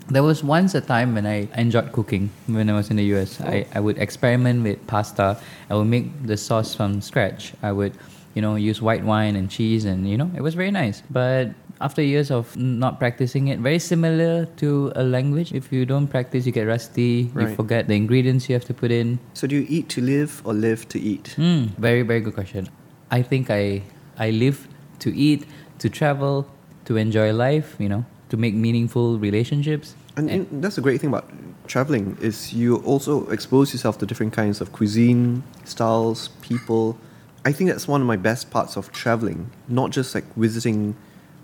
There 0.09 0.23
was 0.23 0.43
once 0.43 0.75
a 0.75 0.81
time 0.81 1.15
when 1.15 1.25
I 1.25 1.47
enjoyed 1.55 1.91
cooking 1.91 2.31
when 2.47 2.69
I 2.69 2.73
was 2.73 2.89
in 2.89 2.97
the 2.97 3.05
US. 3.15 3.39
I, 3.39 3.65
I 3.73 3.79
would 3.79 3.97
experiment 3.97 4.63
with 4.63 4.85
pasta. 4.87 5.37
I 5.69 5.75
would 5.75 5.87
make 5.87 6.25
the 6.25 6.37
sauce 6.37 6.75
from 6.75 7.01
scratch. 7.01 7.53
I 7.63 7.71
would, 7.71 7.93
you 8.33 8.41
know, 8.41 8.55
use 8.55 8.81
white 8.81 9.03
wine 9.03 9.35
and 9.35 9.49
cheese, 9.49 9.85
and 9.85 10.09
you 10.09 10.17
know, 10.17 10.29
it 10.35 10.41
was 10.41 10.53
very 10.53 10.71
nice. 10.71 11.01
But 11.09 11.51
after 11.81 12.01
years 12.01 12.29
of 12.29 12.55
not 12.55 12.99
practicing 12.99 13.47
it, 13.47 13.59
very 13.59 13.79
similar 13.79 14.45
to 14.57 14.91
a 14.95 15.03
language. 15.03 15.51
If 15.53 15.71
you 15.71 15.85
don't 15.85 16.07
practice, 16.07 16.45
you 16.45 16.51
get 16.51 16.67
rusty. 16.67 17.31
You 17.37 17.55
forget 17.55 17.87
the 17.87 17.95
ingredients 17.95 18.47
you 18.49 18.53
have 18.55 18.65
to 18.65 18.73
put 18.73 18.91
in. 18.91 19.19
So 19.33 19.47
do 19.47 19.55
you 19.55 19.65
eat 19.67 19.89
to 19.89 20.01
live 20.01 20.41
or 20.45 20.53
live 20.53 20.87
to 20.89 20.99
eat? 20.99 21.35
Mm, 21.37 21.69
very 21.77 22.03
very 22.03 22.21
good 22.21 22.35
question. 22.35 22.69
I 23.09 23.21
think 23.21 23.49
I 23.49 23.81
I 24.17 24.29
live 24.31 24.67
to 24.99 25.15
eat, 25.15 25.45
to 25.79 25.89
travel, 25.89 26.47
to 26.85 26.97
enjoy 26.97 27.33
life. 27.33 27.75
You 27.79 27.89
know, 27.89 28.05
to 28.31 28.37
make 28.37 28.55
meaningful 28.55 29.19
relationships. 29.19 29.93
And, 30.17 30.29
and 30.29 30.63
that's 30.63 30.75
the 30.75 30.81
great 30.81 30.99
thing 30.99 31.09
about 31.09 31.29
traveling 31.67 32.17
is 32.19 32.53
you 32.53 32.77
also 32.77 33.29
expose 33.29 33.73
yourself 33.73 33.97
to 33.99 34.05
different 34.05 34.33
kinds 34.33 34.61
of 34.61 34.71
cuisine, 34.71 35.43
styles, 35.65 36.29
people. 36.41 36.97
I 37.45 37.51
think 37.51 37.69
that's 37.69 37.87
one 37.87 38.01
of 38.01 38.07
my 38.07 38.15
best 38.17 38.49
parts 38.49 38.77
of 38.77 38.91
traveling. 38.91 39.51
Not 39.67 39.91
just 39.91 40.15
like 40.15 40.25
visiting 40.35 40.95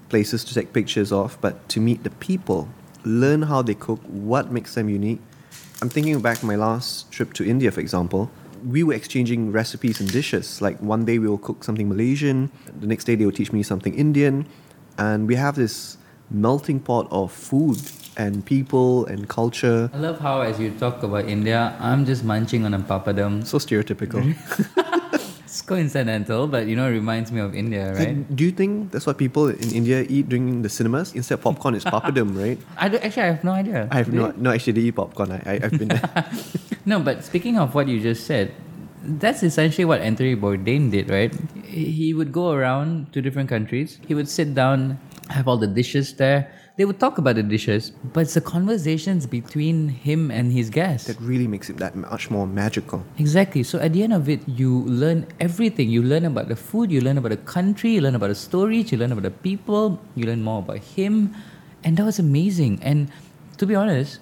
places 0.10 0.44
to 0.46 0.54
take 0.54 0.72
pictures 0.74 1.12
of, 1.12 1.38
but 1.42 1.68
to 1.70 1.82
meet 1.82 2.04
the 2.04 2.10
people, 2.10 2.70
learn 3.04 3.44
how 3.44 3.62
they 3.62 3.76
cook, 3.76 4.00
what 4.04 4.52
makes 4.52 4.76
them 4.76 4.88
unique. 4.88 5.20
I'm 5.82 5.90
thinking 5.90 6.20
back 6.22 6.42
my 6.42 6.56
last 6.56 7.12
trip 7.12 7.34
to 7.34 7.46
India, 7.46 7.72
for 7.72 7.82
example. 7.82 8.32
We 8.66 8.84
were 8.84 8.94
exchanging 8.94 9.52
recipes 9.52 10.00
and 10.00 10.12
dishes. 10.12 10.62
Like 10.62 10.80
one 10.80 11.04
day 11.04 11.20
we 11.20 11.28
will 11.28 11.38
cook 11.38 11.64
something 11.64 11.90
Malaysian, 11.90 12.50
the 12.80 12.88
next 12.88 13.04
day 13.04 13.16
they 13.16 13.26
will 13.26 13.34
teach 13.34 13.52
me 13.52 13.62
something 13.62 13.94
Indian, 13.94 14.48
and 14.98 15.28
we 15.28 15.36
have 15.36 15.56
this 15.56 15.98
melting 16.30 16.80
pot 16.80 17.08
of 17.12 17.32
food 17.32 17.80
and 18.18 18.46
people 18.46 19.06
and 19.06 19.30
culture. 19.30 19.90
I 19.94 19.98
love 19.98 20.20
how 20.20 20.42
as 20.42 20.60
you 20.60 20.72
talk 20.72 21.04
about 21.04 21.26
India, 21.30 21.76
I'm 21.80 22.06
just 22.06 22.24
munching 22.24 22.66
on 22.66 22.74
a 22.74 22.80
papadum. 22.80 23.46
So 23.46 23.58
stereotypical. 23.58 24.36
It's 25.48 25.62
coincidental, 25.62 26.46
but 26.46 26.68
you 26.68 26.76
know, 26.76 26.88
it 26.88 26.92
reminds 26.92 27.32
me 27.32 27.40
of 27.40 27.56
India, 27.56 27.94
right? 27.94 28.10
And 28.10 28.28
do 28.36 28.44
you 28.44 28.52
think 28.52 28.92
that's 28.92 29.08
what 29.08 29.18
people 29.18 29.48
in 29.48 29.72
India 29.72 30.06
eat 30.10 30.28
during 30.28 30.62
the 30.62 30.68
cinemas? 30.68 31.16
Instead 31.16 31.36
of 31.36 31.42
popcorn, 31.42 31.74
it's 31.74 31.86
papadum, 31.86 32.38
right? 32.44 32.60
I 32.76 32.90
do, 32.90 32.98
actually 32.98 33.24
I 33.24 33.26
have 33.28 33.44
no 33.46 33.54
idea. 33.54 33.88
I 33.90 34.04
have 34.04 34.14
you? 34.14 34.20
no, 34.20 34.34
no, 34.36 34.52
actually, 34.52 34.74
they 34.74 34.82
eat 34.92 34.98
popcorn. 35.00 35.32
I, 35.32 35.42
I, 35.48 35.54
I've 35.64 35.80
been 35.80 35.88
there. 35.88 36.26
No, 36.86 37.00
but 37.00 37.24
speaking 37.24 37.58
of 37.58 37.74
what 37.76 37.88
you 37.88 38.00
just 38.00 38.28
said, 38.28 38.54
that's 39.04 39.42
essentially 39.42 39.84
what 39.84 40.00
Anthony 40.02 40.36
Bourdain 40.36 40.92
did, 40.92 41.10
right? 41.10 41.34
He 41.64 42.14
would 42.14 42.32
go 42.32 42.52
around 42.52 43.12
to 43.14 43.22
different 43.22 43.50
countries. 43.50 44.00
He 44.08 44.14
would 44.16 44.30
sit 44.30 44.54
down 44.54 45.00
have 45.30 45.48
all 45.48 45.58
the 45.58 45.68
dishes 45.68 46.14
there. 46.14 46.52
They 46.78 46.86
would 46.86 47.00
talk 47.00 47.18
about 47.18 47.36
the 47.36 47.44
dishes, 47.44 47.92
but 48.14 48.22
it's 48.22 48.36
the 48.36 48.42
conversations 48.42 49.26
between 49.26 49.90
him 49.90 50.30
and 50.30 50.52
his 50.54 50.70
guests. 50.70 51.08
That 51.08 51.20
really 51.20 51.48
makes 51.48 51.70
it 51.70 51.78
that 51.78 51.96
much 51.96 52.30
more 52.30 52.46
magical. 52.46 53.04
Exactly. 53.18 53.64
So 53.64 53.80
at 53.80 53.94
the 53.94 54.04
end 54.04 54.14
of 54.14 54.30
it, 54.30 54.48
you 54.48 54.84
learn 54.86 55.26
everything. 55.40 55.90
You 55.90 56.04
learn 56.04 56.26
about 56.26 56.50
the 56.50 56.56
food, 56.56 56.92
you 56.92 57.02
learn 57.02 57.18
about 57.18 57.32
the 57.32 57.38
country, 57.38 57.92
you 57.92 58.02
learn 58.02 58.14
about 58.14 58.28
the 58.28 58.36
stories, 58.36 58.92
you 58.92 59.00
learn 59.00 59.12
about 59.12 59.24
the 59.24 59.32
people, 59.32 60.00
you 60.16 60.28
learn 60.28 60.44
more 60.44 60.60
about 60.60 60.78
him. 60.78 61.34
And 61.84 61.98
that 61.98 62.06
was 62.06 62.20
amazing. 62.20 62.80
And 62.84 63.10
to 63.58 63.66
be 63.66 63.74
honest, 63.74 64.20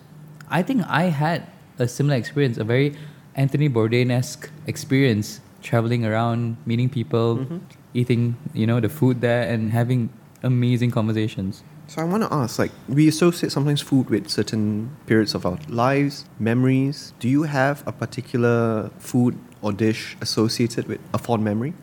I 0.49 0.63
think 0.63 0.83
I 0.87 1.03
had 1.03 1.43
a 1.77 1.87
similar 1.87 2.15
experience, 2.15 2.57
a 2.57 2.63
very 2.63 2.95
Anthony 3.35 3.67
Bourdain 3.67 4.11
esque 4.11 4.49
experience, 4.65 5.41
traveling 5.61 6.05
around, 6.05 6.55
meeting 6.65 6.89
people, 6.89 7.37
mm-hmm. 7.37 7.57
eating, 7.93 8.37
you 8.53 8.65
know, 8.65 8.79
the 8.79 8.87
food 8.87 9.19
there, 9.19 9.43
and 9.43 9.71
having 9.71 10.09
amazing 10.45 10.91
conversations. 10.91 11.63
So 11.87 12.01
I 12.01 12.05
want 12.05 12.23
to 12.23 12.33
ask, 12.33 12.57
like, 12.57 12.71
we 12.87 13.07
associate 13.07 13.51
sometimes 13.51 13.81
food 13.81 14.09
with 14.09 14.29
certain 14.29 14.95
periods 15.05 15.35
of 15.35 15.45
our 15.45 15.57
lives, 15.67 16.25
memories. 16.39 17.13
Do 17.19 17.27
you 17.27 17.43
have 17.43 17.83
a 17.85 17.91
particular 17.91 18.89
food 18.99 19.37
or 19.61 19.73
dish 19.73 20.15
associated 20.21 20.87
with 20.87 21.01
a 21.13 21.17
fond 21.17 21.43
memory? 21.43 21.73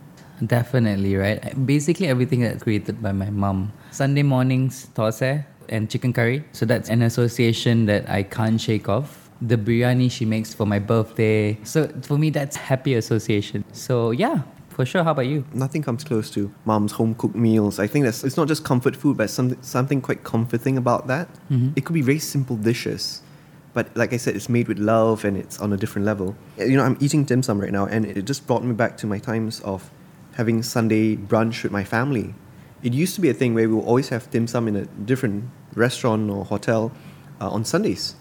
Definitely, 0.45 1.14
right? 1.16 1.66
Basically, 1.66 2.09
everything 2.09 2.40
that's 2.40 2.62
created 2.62 3.02
by 3.02 3.12
my 3.12 3.31
mom. 3.31 3.73
Sunday 3.90 4.23
mornings, 4.23 4.88
thosai 4.95 5.45
and 5.69 5.88
chicken 5.88 6.12
curry. 6.12 6.45
So 6.52 6.66
that's 6.66 6.88
an 6.88 7.02
association 7.02 7.87
that 7.87 8.09
I 8.09 8.25
can't 8.25 8.61
shake 8.61 8.88
off. 8.88 9.31
The 9.40 9.57
biryani 9.57 10.11
she 10.11 10.25
makes 10.25 10.54
for 10.54 10.66
my 10.66 10.78
birthday. 10.78 11.59
So 11.62 11.88
for 12.02 12.19
me, 12.19 12.31
that's 12.31 12.57
happy 12.57 12.95
association. 12.95 13.64
So 13.73 14.11
yeah, 14.11 14.42
for 14.73 14.85
sure. 14.85 15.05
How 15.05 15.12
about 15.12 15.26
you? 15.26 15.45
Nothing 15.52 15.83
comes 15.83 16.05
close 16.05 16.31
to 16.31 16.50
mom's 16.64 16.93
home 16.93 17.14
cooked 17.14 17.35
meals. 17.35 17.79
I 17.79 17.87
think 17.87 18.05
that's 18.05 18.25
it's 18.25 18.37
not 18.37 18.49
just 18.49 18.64
comfort 18.64 18.97
food, 18.97 19.17
but 19.17 19.31
something 19.31 19.59
something 19.62 20.00
quite 20.00 20.25
comforting 20.25 20.76
about 20.76 21.07
that. 21.07 21.29
It 21.76 21.85
could 21.85 21.95
be 21.95 22.02
very 22.02 22.19
simple 22.19 22.57
dishes, 22.57 23.23
but 23.75 23.95
like 23.97 24.12
I 24.12 24.19
said, 24.19 24.35
it's 24.37 24.49
made 24.49 24.69
with 24.69 24.79
love 24.79 25.25
and 25.25 25.37
it's 25.37 25.61
on 25.61 25.73
a 25.73 25.76
different 25.76 26.07
level. 26.07 26.35
You 26.59 26.76
know, 26.76 26.85
I'm 26.85 26.97
eating 27.00 27.25
dim 27.25 27.43
sum 27.43 27.61
right 27.61 27.73
now, 27.73 27.87
and 27.87 28.05
it 28.05 28.25
just 28.25 28.47
brought 28.47 28.64
me 28.64 28.75
back 28.75 28.97
to 28.99 29.07
my 29.07 29.19
times 29.19 29.61
of 29.61 29.91
having 30.35 30.62
Sunday 30.62 31.17
brunch 31.17 31.62
with 31.62 31.73
my 31.73 31.85
family. 31.85 32.35
It 32.83 32.93
used 32.95 33.14
to 33.14 33.21
be 33.21 33.29
a 33.29 33.35
thing 33.35 33.55
where 33.55 33.69
we 33.69 33.75
would 33.75 33.85
always 33.85 34.09
have 34.09 34.31
dim 34.31 34.47
sum 34.47 34.67
in 34.69 34.76
a 34.76 34.87
different 35.07 35.45
restaurant 35.75 36.31
or 36.31 36.45
hotel 36.45 36.91
uh, 37.41 37.49
on 37.50 37.64
Sundays. 37.64 38.17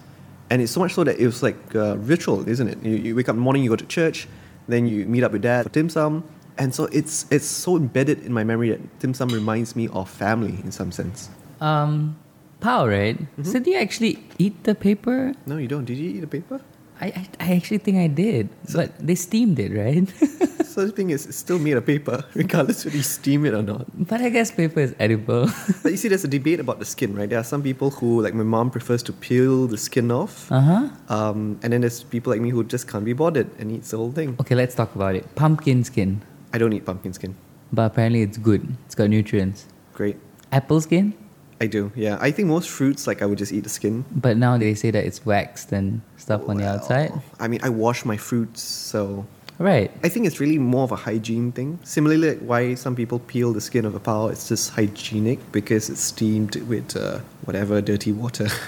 And 0.50 0.60
it's 0.60 0.72
so 0.72 0.80
much 0.80 0.92
so 0.94 1.04
that 1.04 1.18
it 1.18 1.26
was 1.26 1.42
like 1.42 1.74
a 1.74 1.96
ritual, 1.96 2.46
isn't 2.48 2.68
it? 2.68 2.82
You, 2.82 2.96
you 2.96 3.16
wake 3.16 3.28
up 3.28 3.32
in 3.32 3.38
the 3.38 3.42
morning, 3.42 3.64
you 3.64 3.70
go 3.70 3.76
to 3.76 3.86
church, 3.86 4.28
then 4.68 4.86
you 4.86 5.06
meet 5.06 5.24
up 5.24 5.32
with 5.32 5.42
dad 5.42 5.64
for 5.64 5.70
dim 5.70 5.88
sum. 5.88 6.24
And 6.58 6.74
so 6.74 6.84
it's 6.92 7.26
it's 7.30 7.46
so 7.46 7.76
embedded 7.76 8.24
in 8.24 8.32
my 8.32 8.44
memory 8.44 8.70
that 8.70 8.80
dim 9.00 9.14
sum 9.14 9.28
reminds 9.30 9.74
me 9.74 9.88
of 9.92 10.08
family 10.10 10.58
in 10.64 10.70
some 10.72 10.92
sense. 10.92 11.30
Um, 11.60 12.16
Pao, 12.60 12.86
right? 12.86 13.18
So 13.42 13.58
do 13.58 13.70
you 13.70 13.78
actually 13.78 14.22
eat 14.38 14.62
the 14.64 14.74
paper? 14.74 15.34
No, 15.46 15.56
you 15.56 15.66
don't. 15.68 15.84
Did 15.84 15.98
you 15.98 16.10
eat 16.10 16.20
the 16.20 16.26
paper? 16.30 16.60
I, 17.00 17.06
I, 17.06 17.22
I 17.40 17.56
actually 17.56 17.78
think 17.78 17.98
I 17.98 18.06
did, 18.06 18.48
but 18.72 18.94
they 19.02 19.16
steamed 19.16 19.58
it, 19.58 19.74
right? 19.74 20.06
so 20.64 20.86
the 20.86 20.92
thing 20.94 21.10
is, 21.10 21.26
it's 21.26 21.36
still 21.36 21.58
made 21.58 21.74
of 21.76 21.84
paper, 21.84 22.22
regardless 22.34 22.84
whether 22.84 22.96
you 22.96 23.02
steam 23.02 23.44
it 23.44 23.54
or 23.54 23.62
not. 23.62 23.86
but 24.06 24.20
I 24.20 24.28
guess 24.28 24.52
paper 24.52 24.78
is 24.78 24.94
edible. 25.00 25.50
But 25.82 25.90
you 25.90 25.98
see, 25.98 26.06
there's 26.06 26.22
a 26.22 26.28
debate 26.30 26.60
about 26.60 26.78
the 26.78 26.84
skin, 26.84 27.16
right? 27.16 27.28
There 27.28 27.40
are 27.40 27.48
some 27.48 27.60
people 27.64 27.90
who, 27.90 28.22
like 28.22 28.34
my 28.34 28.44
mom, 28.44 28.70
prefers 28.70 29.02
to 29.04 29.12
peel 29.12 29.66
the 29.66 29.78
skin 29.78 30.12
off. 30.12 30.46
uh 30.52 30.60
huh. 30.60 30.88
Um, 31.08 31.58
and 31.64 31.72
then 31.72 31.80
there's 31.80 32.04
people 32.04 32.30
like 32.30 32.40
me 32.40 32.50
who 32.50 32.62
just 32.62 32.86
can't 32.86 33.04
be 33.04 33.14
bothered 33.14 33.50
and 33.58 33.72
eats 33.72 33.90
the 33.90 33.96
whole 33.96 34.12
thing. 34.12 34.36
Okay, 34.38 34.54
let's 34.54 34.76
talk 34.76 34.94
about 34.94 35.16
it. 35.16 35.26
Pumpkin 35.34 35.82
skin. 35.82 36.22
I 36.52 36.58
don't 36.58 36.72
eat 36.72 36.84
pumpkin 36.84 37.12
skin. 37.12 37.34
But 37.72 37.86
apparently 37.92 38.22
it's 38.22 38.38
good. 38.38 38.66
It's 38.86 38.94
got 38.94 39.08
nutrients. 39.08 39.66
Great. 39.94 40.16
Apple 40.52 40.80
skin, 40.80 41.14
I 41.60 41.66
do, 41.66 41.92
yeah. 41.94 42.18
I 42.20 42.30
think 42.32 42.48
most 42.48 42.68
fruits, 42.68 43.06
like 43.06 43.22
I 43.22 43.26
would 43.26 43.38
just 43.38 43.52
eat 43.52 43.62
the 43.62 43.70
skin. 43.70 44.04
but 44.10 44.36
now 44.36 44.58
they 44.58 44.74
say 44.74 44.90
that 44.90 45.04
it's 45.04 45.24
waxed 45.24 45.72
and 45.72 46.02
stuff 46.16 46.48
on 46.48 46.56
the 46.58 46.66
outside. 46.68 47.12
I 47.40 47.48
mean, 47.48 47.60
I 47.62 47.68
wash 47.70 48.04
my 48.04 48.16
fruits, 48.16 48.60
so 48.62 49.26
Right. 49.58 49.90
I 50.02 50.08
think 50.08 50.26
it's 50.26 50.40
really 50.40 50.58
more 50.58 50.82
of 50.84 50.90
a 50.92 50.96
hygiene 50.96 51.52
thing. 51.52 51.78
Similarly, 51.84 52.30
like 52.30 52.40
why 52.40 52.74
some 52.74 52.96
people 52.96 53.20
peel 53.20 53.52
the 53.52 53.60
skin 53.60 53.84
of 53.84 53.94
a 53.94 54.00
pao, 54.00 54.26
it's 54.28 54.48
just 54.48 54.70
hygienic 54.70 55.38
because 55.52 55.88
it's 55.88 56.00
steamed 56.00 56.56
with 56.66 56.96
uh, 56.96 57.20
whatever 57.44 57.80
dirty 57.80 58.12
water. 58.12 58.48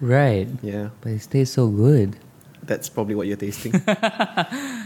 Right. 0.00 0.48
yeah, 0.60 0.90
But 1.00 1.12
it 1.12 1.26
tastes 1.30 1.54
so 1.54 1.68
good. 1.68 2.16
That's 2.66 2.88
probably 2.88 3.14
what 3.14 3.26
you're 3.26 3.36
tasting. 3.36 3.74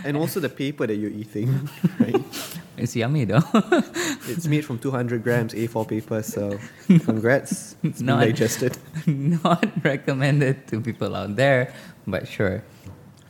and 0.05 0.17
also 0.17 0.41
the 0.41 0.49
paper 0.49 0.87
that 0.87 0.97
you're 0.97 1.11
eating, 1.11 1.69
right? 1.99 2.17
It's 2.79 2.95
yummy 2.95 3.25
though. 3.25 3.43
It's 4.31 4.47
made 4.47 4.65
from 4.65 4.79
200 4.79 5.25
grams 5.25 5.53
A4 5.53 5.89
paper, 5.89 6.23
so 6.23 6.59
congrats. 6.87 7.75
It's 7.83 7.99
been 7.99 8.19
digested. 8.19 8.79
Not 9.07 9.67
recommended 9.83 10.69
to 10.69 10.81
people 10.81 11.17
out 11.17 11.35
there, 11.35 11.75
but 12.07 12.29
sure. 12.29 12.63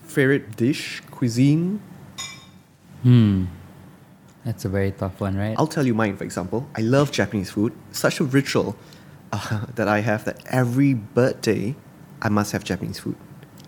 Favorite 0.04 0.56
dish, 0.56 1.00
cuisine? 1.10 1.80
Hmm. 3.02 3.46
That's 4.44 4.64
a 4.64 4.68
very 4.68 4.92
tough 4.92 5.20
one, 5.20 5.36
right? 5.36 5.54
I'll 5.56 5.66
tell 5.66 5.86
you 5.86 5.94
mine, 5.94 6.16
for 6.16 6.24
example. 6.24 6.68
I 6.76 6.82
love 6.82 7.10
Japanese 7.10 7.50
food. 7.50 7.72
Such 7.92 8.20
a 8.20 8.24
ritual 8.24 8.76
uh, 9.32 9.64
that 9.76 9.88
I 9.88 10.00
have 10.00 10.24
that 10.24 10.44
every 10.46 10.92
birthday 10.94 11.74
I 12.20 12.28
must 12.28 12.52
have 12.52 12.64
Japanese 12.64 12.98
food. 12.98 13.16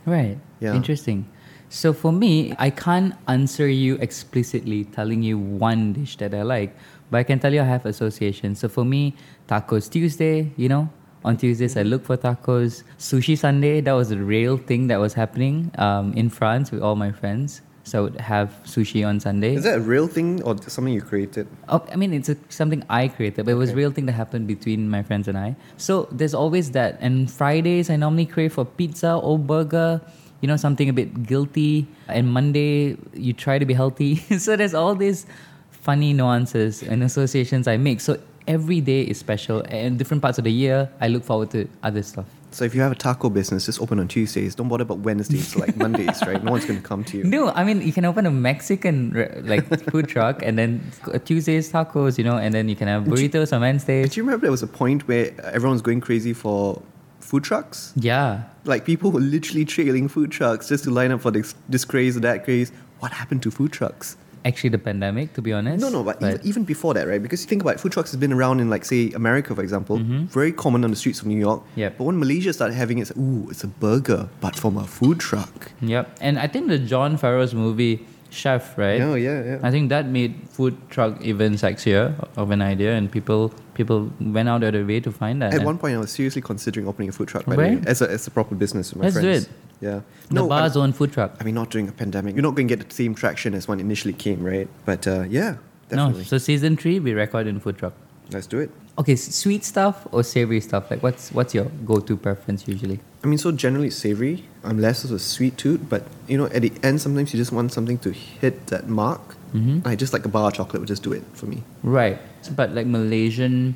Right. 0.06 0.38
Yeah. 0.60 0.74
Interesting. 0.74 1.26
So 1.68 1.92
for 1.92 2.12
me, 2.12 2.54
I 2.58 2.70
can't 2.70 3.14
answer 3.28 3.68
you 3.68 3.94
explicitly 3.96 4.84
telling 4.84 5.22
you 5.22 5.38
one 5.38 5.92
dish 5.92 6.16
that 6.16 6.34
I 6.34 6.42
like, 6.42 6.76
but 7.10 7.18
I 7.18 7.22
can 7.22 7.38
tell 7.38 7.54
you 7.54 7.60
I 7.60 7.64
have 7.64 7.86
associations. 7.86 8.58
So 8.58 8.68
for 8.68 8.84
me, 8.84 9.14
tacos 9.48 9.88
Tuesday, 9.88 10.50
you 10.56 10.68
know, 10.68 10.90
on 11.24 11.36
Tuesdays 11.36 11.76
I 11.76 11.82
look 11.82 12.04
for 12.04 12.16
tacos. 12.16 12.82
Sushi 12.98 13.38
Sunday, 13.38 13.80
that 13.82 13.92
was 13.92 14.10
a 14.10 14.18
real 14.18 14.56
thing 14.56 14.88
that 14.88 14.98
was 14.98 15.14
happening 15.14 15.70
um, 15.78 16.12
in 16.14 16.28
France 16.28 16.72
with 16.72 16.82
all 16.82 16.96
my 16.96 17.12
friends. 17.12 17.62
So 17.90 17.98
I 17.98 18.02
would 18.02 18.20
have 18.20 18.50
sushi 18.64 19.04
on 19.04 19.18
Sunday. 19.18 19.56
Is 19.56 19.64
that 19.64 19.78
a 19.78 19.80
real 19.80 20.06
thing 20.06 20.40
or 20.44 20.56
something 20.62 20.94
you 20.94 21.02
created? 21.02 21.48
Oh, 21.68 21.84
I 21.90 21.96
mean, 21.96 22.14
it's 22.14 22.28
a, 22.28 22.36
something 22.48 22.84
I 22.88 23.08
created, 23.08 23.44
but 23.44 23.50
it 23.50 23.54
was 23.54 23.70
a 23.70 23.74
real 23.74 23.90
thing 23.90 24.06
that 24.06 24.12
happened 24.12 24.46
between 24.46 24.88
my 24.88 25.02
friends 25.02 25.26
and 25.26 25.36
I. 25.36 25.56
So 25.76 26.06
there's 26.12 26.32
always 26.32 26.70
that. 26.70 26.98
And 27.00 27.28
Fridays, 27.28 27.90
I 27.90 27.96
normally 27.96 28.26
crave 28.26 28.52
for 28.52 28.64
pizza 28.64 29.16
or 29.16 29.40
burger, 29.40 30.00
you 30.40 30.46
know, 30.46 30.56
something 30.56 30.88
a 30.88 30.92
bit 30.92 31.24
guilty. 31.26 31.88
And 32.06 32.32
Monday, 32.32 32.96
you 33.12 33.32
try 33.32 33.58
to 33.58 33.66
be 33.66 33.74
healthy. 33.74 34.16
so 34.38 34.54
there's 34.54 34.74
all 34.74 34.94
these 34.94 35.26
funny 35.72 36.12
nuances 36.12 36.84
and 36.84 37.02
associations 37.02 37.66
I 37.66 37.76
make. 37.76 38.00
So 38.00 38.20
every 38.46 38.80
day 38.80 39.02
is 39.02 39.18
special. 39.18 39.64
And 39.68 39.98
different 39.98 40.22
parts 40.22 40.38
of 40.38 40.44
the 40.44 40.52
year, 40.52 40.88
I 41.00 41.08
look 41.08 41.24
forward 41.24 41.50
to 41.50 41.68
other 41.82 42.04
stuff. 42.04 42.26
So 42.52 42.64
if 42.64 42.74
you 42.74 42.80
have 42.80 42.92
a 42.92 42.96
taco 42.96 43.30
business, 43.30 43.66
just 43.66 43.80
open 43.80 44.00
on 44.00 44.08
Tuesdays. 44.08 44.54
Don't 44.54 44.68
bother 44.68 44.82
about 44.82 44.98
Wednesdays, 44.98 45.54
like 45.56 45.76
Mondays, 45.76 46.20
right? 46.26 46.42
No 46.42 46.52
one's 46.52 46.64
going 46.64 46.80
to 46.80 46.86
come 46.86 47.04
to 47.04 47.18
you. 47.18 47.24
No, 47.24 47.50
I 47.50 47.64
mean 47.64 47.80
you 47.82 47.92
can 47.92 48.04
open 48.04 48.26
a 48.26 48.30
Mexican 48.30 49.42
like 49.44 49.66
food 49.90 50.08
truck, 50.08 50.42
and 50.42 50.58
then 50.58 50.90
Tuesdays 51.24 51.70
tacos, 51.72 52.18
you 52.18 52.24
know, 52.24 52.36
and 52.36 52.52
then 52.52 52.68
you 52.68 52.76
can 52.76 52.88
have 52.88 53.04
burritos 53.04 53.52
on 53.52 53.60
Wednesdays. 53.60 54.10
Do 54.10 54.20
you 54.20 54.24
remember 54.24 54.46
there 54.46 54.50
was 54.50 54.62
a 54.62 54.66
point 54.66 55.06
where 55.06 55.32
everyone's 55.44 55.82
going 55.82 56.00
crazy 56.00 56.32
for 56.32 56.82
food 57.20 57.44
trucks? 57.44 57.92
Yeah, 57.96 58.42
Like 58.64 58.84
people 58.84 59.12
were 59.12 59.20
literally 59.20 59.64
trailing 59.64 60.08
food 60.08 60.32
trucks 60.32 60.68
just 60.68 60.84
to 60.84 60.90
line 60.90 61.12
up 61.12 61.20
for 61.20 61.30
this, 61.30 61.54
this 61.68 61.84
craze 61.84 62.16
or 62.16 62.20
that 62.20 62.44
craze. 62.44 62.72
What 62.98 63.12
happened 63.12 63.42
to 63.44 63.50
food 63.50 63.72
trucks? 63.72 64.16
Actually, 64.44 64.70
the 64.70 64.78
pandemic, 64.78 65.34
to 65.34 65.42
be 65.42 65.52
honest. 65.52 65.80
No, 65.82 65.90
no, 65.90 66.02
but, 66.02 66.16
Even, 66.22 66.40
even 66.44 66.64
before 66.64 66.94
that, 66.94 67.06
right? 67.06 67.22
Because 67.22 67.42
you 67.42 67.48
think 67.48 67.62
about 67.62 67.74
it, 67.74 67.80
food 67.80 67.92
trucks 67.92 68.10
has 68.10 68.18
been 68.18 68.32
around 68.32 68.60
in, 68.60 68.70
like, 68.70 68.84
say, 68.84 69.10
America, 69.12 69.54
for 69.54 69.62
example, 69.62 69.98
mm-hmm. 69.98 70.24
very 70.26 70.52
common 70.52 70.82
on 70.84 70.90
the 70.90 70.96
streets 70.96 71.20
of 71.20 71.26
New 71.26 71.38
York. 71.38 71.62
Yep. 71.76 71.98
But 71.98 72.04
when 72.04 72.18
Malaysia 72.18 72.52
started 72.52 72.74
having 72.74 72.98
it, 72.98 73.02
it's 73.02 73.10
like, 73.10 73.18
ooh, 73.18 73.50
it's 73.50 73.64
a 73.64 73.68
burger, 73.68 74.28
but 74.40 74.56
from 74.56 74.76
a 74.76 74.86
food 74.86 75.20
truck. 75.20 75.72
Yep, 75.82 76.18
and 76.20 76.38
I 76.38 76.46
think 76.46 76.68
the 76.68 76.78
Jon 76.78 77.18
Favreau's 77.18 77.54
movie 77.54 78.06
Chef, 78.30 78.78
right? 78.78 79.00
Oh, 79.00 79.14
yeah, 79.14 79.44
yeah. 79.44 79.58
I 79.62 79.70
think 79.70 79.88
that 79.88 80.06
made 80.06 80.48
food 80.48 80.76
truck 80.88 81.20
even 81.20 81.54
sexier 81.54 82.14
of 82.36 82.50
an 82.52 82.62
idea, 82.62 82.94
and 82.94 83.10
people 83.10 83.52
people 83.74 84.12
went 84.20 84.48
out 84.48 84.62
of 84.62 84.72
their 84.72 84.86
way 84.86 85.00
to 85.00 85.10
find 85.10 85.42
that. 85.42 85.52
At 85.52 85.64
one 85.64 85.78
point, 85.78 85.96
I 85.96 85.98
was 85.98 86.12
seriously 86.12 86.40
considering 86.40 86.86
opening 86.86 87.08
a 87.08 87.12
food 87.12 87.28
truck, 87.28 87.44
by 87.44 87.56
way, 87.56 87.82
as 87.86 88.02
a, 88.02 88.10
as 88.10 88.26
a 88.26 88.30
proper 88.30 88.54
business 88.54 88.92
with 88.92 88.98
my 88.98 89.04
Let's 89.06 89.16
do 89.16 89.22
friends. 89.22 89.44
it. 89.44 89.50
Yeah. 89.80 90.00
the 90.28 90.34
no, 90.34 90.48
bar 90.48 90.62
I, 90.62 90.68
zone 90.68 90.92
food 90.92 91.12
truck. 91.12 91.36
I 91.40 91.44
mean, 91.44 91.54
not 91.54 91.70
during 91.70 91.88
a 91.88 91.92
pandemic. 91.92 92.34
You're 92.34 92.42
not 92.42 92.54
going 92.54 92.68
to 92.68 92.76
get 92.76 92.88
the 92.88 92.94
same 92.94 93.14
traction 93.14 93.54
as 93.54 93.66
when 93.66 93.80
initially 93.80 94.12
came, 94.12 94.42
right? 94.44 94.68
But 94.84 95.06
uh, 95.06 95.24
yeah, 95.28 95.56
No, 95.90 96.12
so 96.22 96.38
season 96.38 96.76
three 96.76 97.00
we 97.00 97.12
record 97.12 97.46
in 97.46 97.60
food 97.60 97.78
truck. 97.78 97.94
Let's 98.30 98.46
do 98.46 98.58
it. 98.60 98.70
Okay, 98.98 99.16
sweet 99.16 99.64
stuff 99.64 100.06
or 100.12 100.22
savory 100.22 100.60
stuff? 100.60 100.90
Like, 100.90 101.02
what's 101.02 101.32
what's 101.32 101.54
your 101.54 101.64
go-to 101.84 102.16
preference 102.16 102.68
usually? 102.68 103.00
I 103.24 103.26
mean, 103.26 103.38
so 103.38 103.50
generally 103.50 103.88
it's 103.88 103.96
savory. 103.96 104.44
I'm 104.62 104.78
less 104.78 105.02
of 105.04 105.10
a 105.10 105.18
sweet 105.18 105.56
tooth, 105.56 105.80
but 105.88 106.04
you 106.28 106.36
know, 106.38 106.46
at 106.46 106.62
the 106.62 106.72
end, 106.82 107.00
sometimes 107.00 107.32
you 107.32 107.38
just 107.38 107.50
want 107.50 107.72
something 107.72 107.98
to 107.98 108.12
hit 108.12 108.66
that 108.68 108.88
mark. 108.88 109.34
Mhm. 109.54 109.84
I 109.84 109.96
just 109.96 110.12
like 110.12 110.24
a 110.24 110.28
bar 110.28 110.48
of 110.48 110.54
chocolate 110.54 110.80
would 110.80 110.88
just 110.88 111.02
do 111.02 111.12
it 111.12 111.24
for 111.32 111.46
me. 111.46 111.62
Right, 111.82 112.18
but 112.54 112.72
like 112.74 112.86
Malaysian 112.86 113.74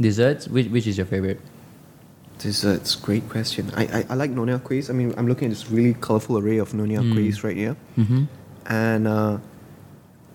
desserts, 0.00 0.48
which 0.48 0.68
which 0.68 0.86
is 0.88 0.96
your 0.98 1.06
favorite? 1.06 1.40
Desserts, 2.38 2.94
great 2.96 3.28
question. 3.28 3.70
I, 3.76 3.84
I, 3.84 4.06
I 4.10 4.14
like 4.14 4.30
Nonya 4.30 4.58
Kuehs. 4.60 4.90
I 4.90 4.92
mean, 4.92 5.14
I'm 5.16 5.26
looking 5.28 5.46
at 5.46 5.50
this 5.50 5.70
really 5.70 5.94
colorful 5.94 6.36
array 6.38 6.58
of 6.58 6.72
Nonya 6.72 6.98
Mm. 7.00 7.14
Kuehs 7.14 7.42
right 7.44 7.56
here. 7.56 7.76
Mm-hmm. 7.96 8.24
And 8.66 9.08
uh, 9.08 9.38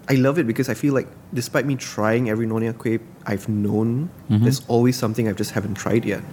I 0.07 0.15
love 0.15 0.39
it 0.39 0.47
because 0.47 0.69
I 0.69 0.73
feel 0.73 0.93
like 0.93 1.07
despite 1.33 1.65
me 1.65 1.75
trying 1.75 2.29
every 2.29 2.47
Nonya 2.47 2.73
kueh 2.73 2.99
I've 3.27 3.47
known, 3.49 4.09
Mhm. 4.29 4.41
there's 4.43 4.61
always 4.67 4.95
something 4.97 5.27
I 5.27 5.33
just 5.33 5.51
haven't 5.51 5.75
tried 5.75 6.05
yet. 6.05 6.23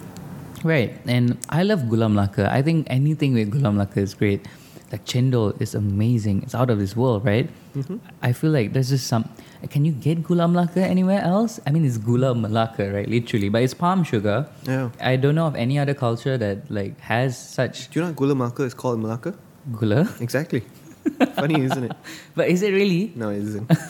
Right, 0.65 0.97
and 1.07 1.37
I 1.51 1.63
love 1.63 1.89
Gula 1.89 2.07
Melaka. 2.07 2.49
I 2.51 2.63
think 2.63 2.87
anything 2.89 3.35
with 3.35 3.51
Gula 3.51 3.69
Melaka 3.71 3.99
is 3.99 4.15
great. 4.15 4.47
Like 4.93 5.05
chendol 5.05 5.61
is 5.61 5.75
amazing. 5.75 6.43
It's 6.45 6.55
out 6.55 6.71
of 6.71 6.79
this 6.79 6.95
world, 6.97 7.25
right? 7.25 7.49
Mhm. 7.75 7.99
I 8.23 8.33
feel 8.33 8.51
like 8.51 8.73
there's 8.73 8.91
just 8.91 9.07
some. 9.09 9.25
Can 9.71 9.85
you 9.85 9.91
get 9.93 10.23
Gula 10.23 10.45
Melaka 10.47 10.77
anywhere 10.79 11.21
else? 11.23 11.59
I 11.67 11.71
mean, 11.73 11.85
it's 11.85 11.99
Gula 11.99 12.35
Melaka, 12.35 12.93
right? 12.95 13.09
Literally, 13.09 13.49
but 13.49 13.63
it's 13.63 13.75
palm 13.75 14.05
sugar. 14.05 14.47
Yeah. 14.65 14.91
I 15.01 15.17
don't 15.17 15.35
know 15.35 15.47
of 15.47 15.57
any 15.57 15.79
other 15.79 15.95
culture 15.95 16.39
that 16.39 16.71
like 16.71 17.01
has 17.01 17.37
such 17.37 17.89
Do 17.91 17.99
you 18.01 18.07
know 18.07 18.13
Gula 18.13 18.35
Melaka 18.35 18.65
is 18.65 18.75
called 18.75 19.01
Malacca? 19.01 19.35
gula. 19.73 20.09
Exactly. 20.21 20.63
Funny, 21.35 21.61
isn't 21.63 21.85
it? 21.85 21.93
But 22.37 22.49
is 22.49 22.63
it 22.63 22.73
really? 22.73 23.13
No, 23.17 23.31
it 23.31 23.39
isn't. 23.43 23.71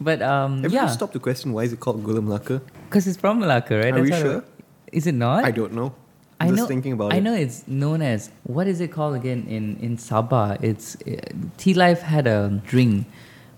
But 0.00 0.20
um, 0.20 0.62
Have 0.62 0.72
you 0.72 0.78
yeah, 0.78 0.86
stopped 0.88 1.14
to 1.14 1.20
question 1.20 1.52
why 1.54 1.62
is 1.64 1.72
it 1.72 1.80
called 1.80 2.02
Gula 2.04 2.20
Melaka? 2.20 2.60
because 2.88 3.06
it's 3.06 3.16
from 3.16 3.38
Malacca, 3.40 3.78
right? 3.78 3.94
Are 3.94 4.02
we 4.02 4.10
how 4.10 4.18
sure? 4.20 4.44
Is 4.92 5.06
it 5.06 5.14
not? 5.14 5.44
I 5.44 5.50
don't 5.50 5.72
know. 5.72 5.94
I'm 6.40 6.48
just 6.50 6.62
know, 6.62 6.66
thinking 6.66 6.92
about 6.92 7.12
I 7.12 7.16
it. 7.16 7.20
know 7.22 7.34
it's 7.34 7.66
known 7.68 8.02
as 8.02 8.30
what 8.42 8.66
is 8.66 8.80
it 8.80 8.88
called 8.92 9.14
again 9.16 9.46
in 9.48 9.76
in 9.80 9.96
Sabah? 9.96 10.58
It's 10.62 10.96
uh, 11.06 11.20
Tealive 11.58 12.00
had 12.02 12.26
a 12.26 12.60
drink, 12.66 13.06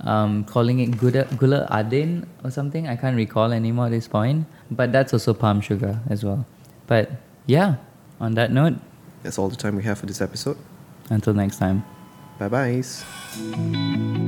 um, 0.00 0.45
calling 0.45 0.80
it 0.80 0.99
Gula 0.99 1.25
Gula 1.40 1.66
Adin 1.71 2.26
or 2.45 2.50
something. 2.50 2.87
I 2.87 2.97
can't 2.97 3.16
recall 3.16 3.52
anymore 3.52 3.87
at 3.87 3.92
this 3.97 4.06
point. 4.09 4.47
But 4.71 4.92
that's 4.92 5.12
also 5.14 5.33
palm 5.33 5.61
sugar 5.61 6.00
as 6.11 6.25
well. 6.25 6.45
But 6.87 7.11
yeah, 7.47 7.76
on 8.21 8.35
that 8.35 8.50
note, 8.52 8.75
That's 9.23 9.38
all 9.38 9.49
the 9.49 9.56
time 9.56 9.75
we 9.76 9.83
have 9.85 9.99
for 9.99 10.06
this 10.06 10.21
episode. 10.21 10.59
until 11.11 11.35
next 11.35 11.59
time. 11.59 11.83
Bye 12.38 12.49
bye. 12.52 14.25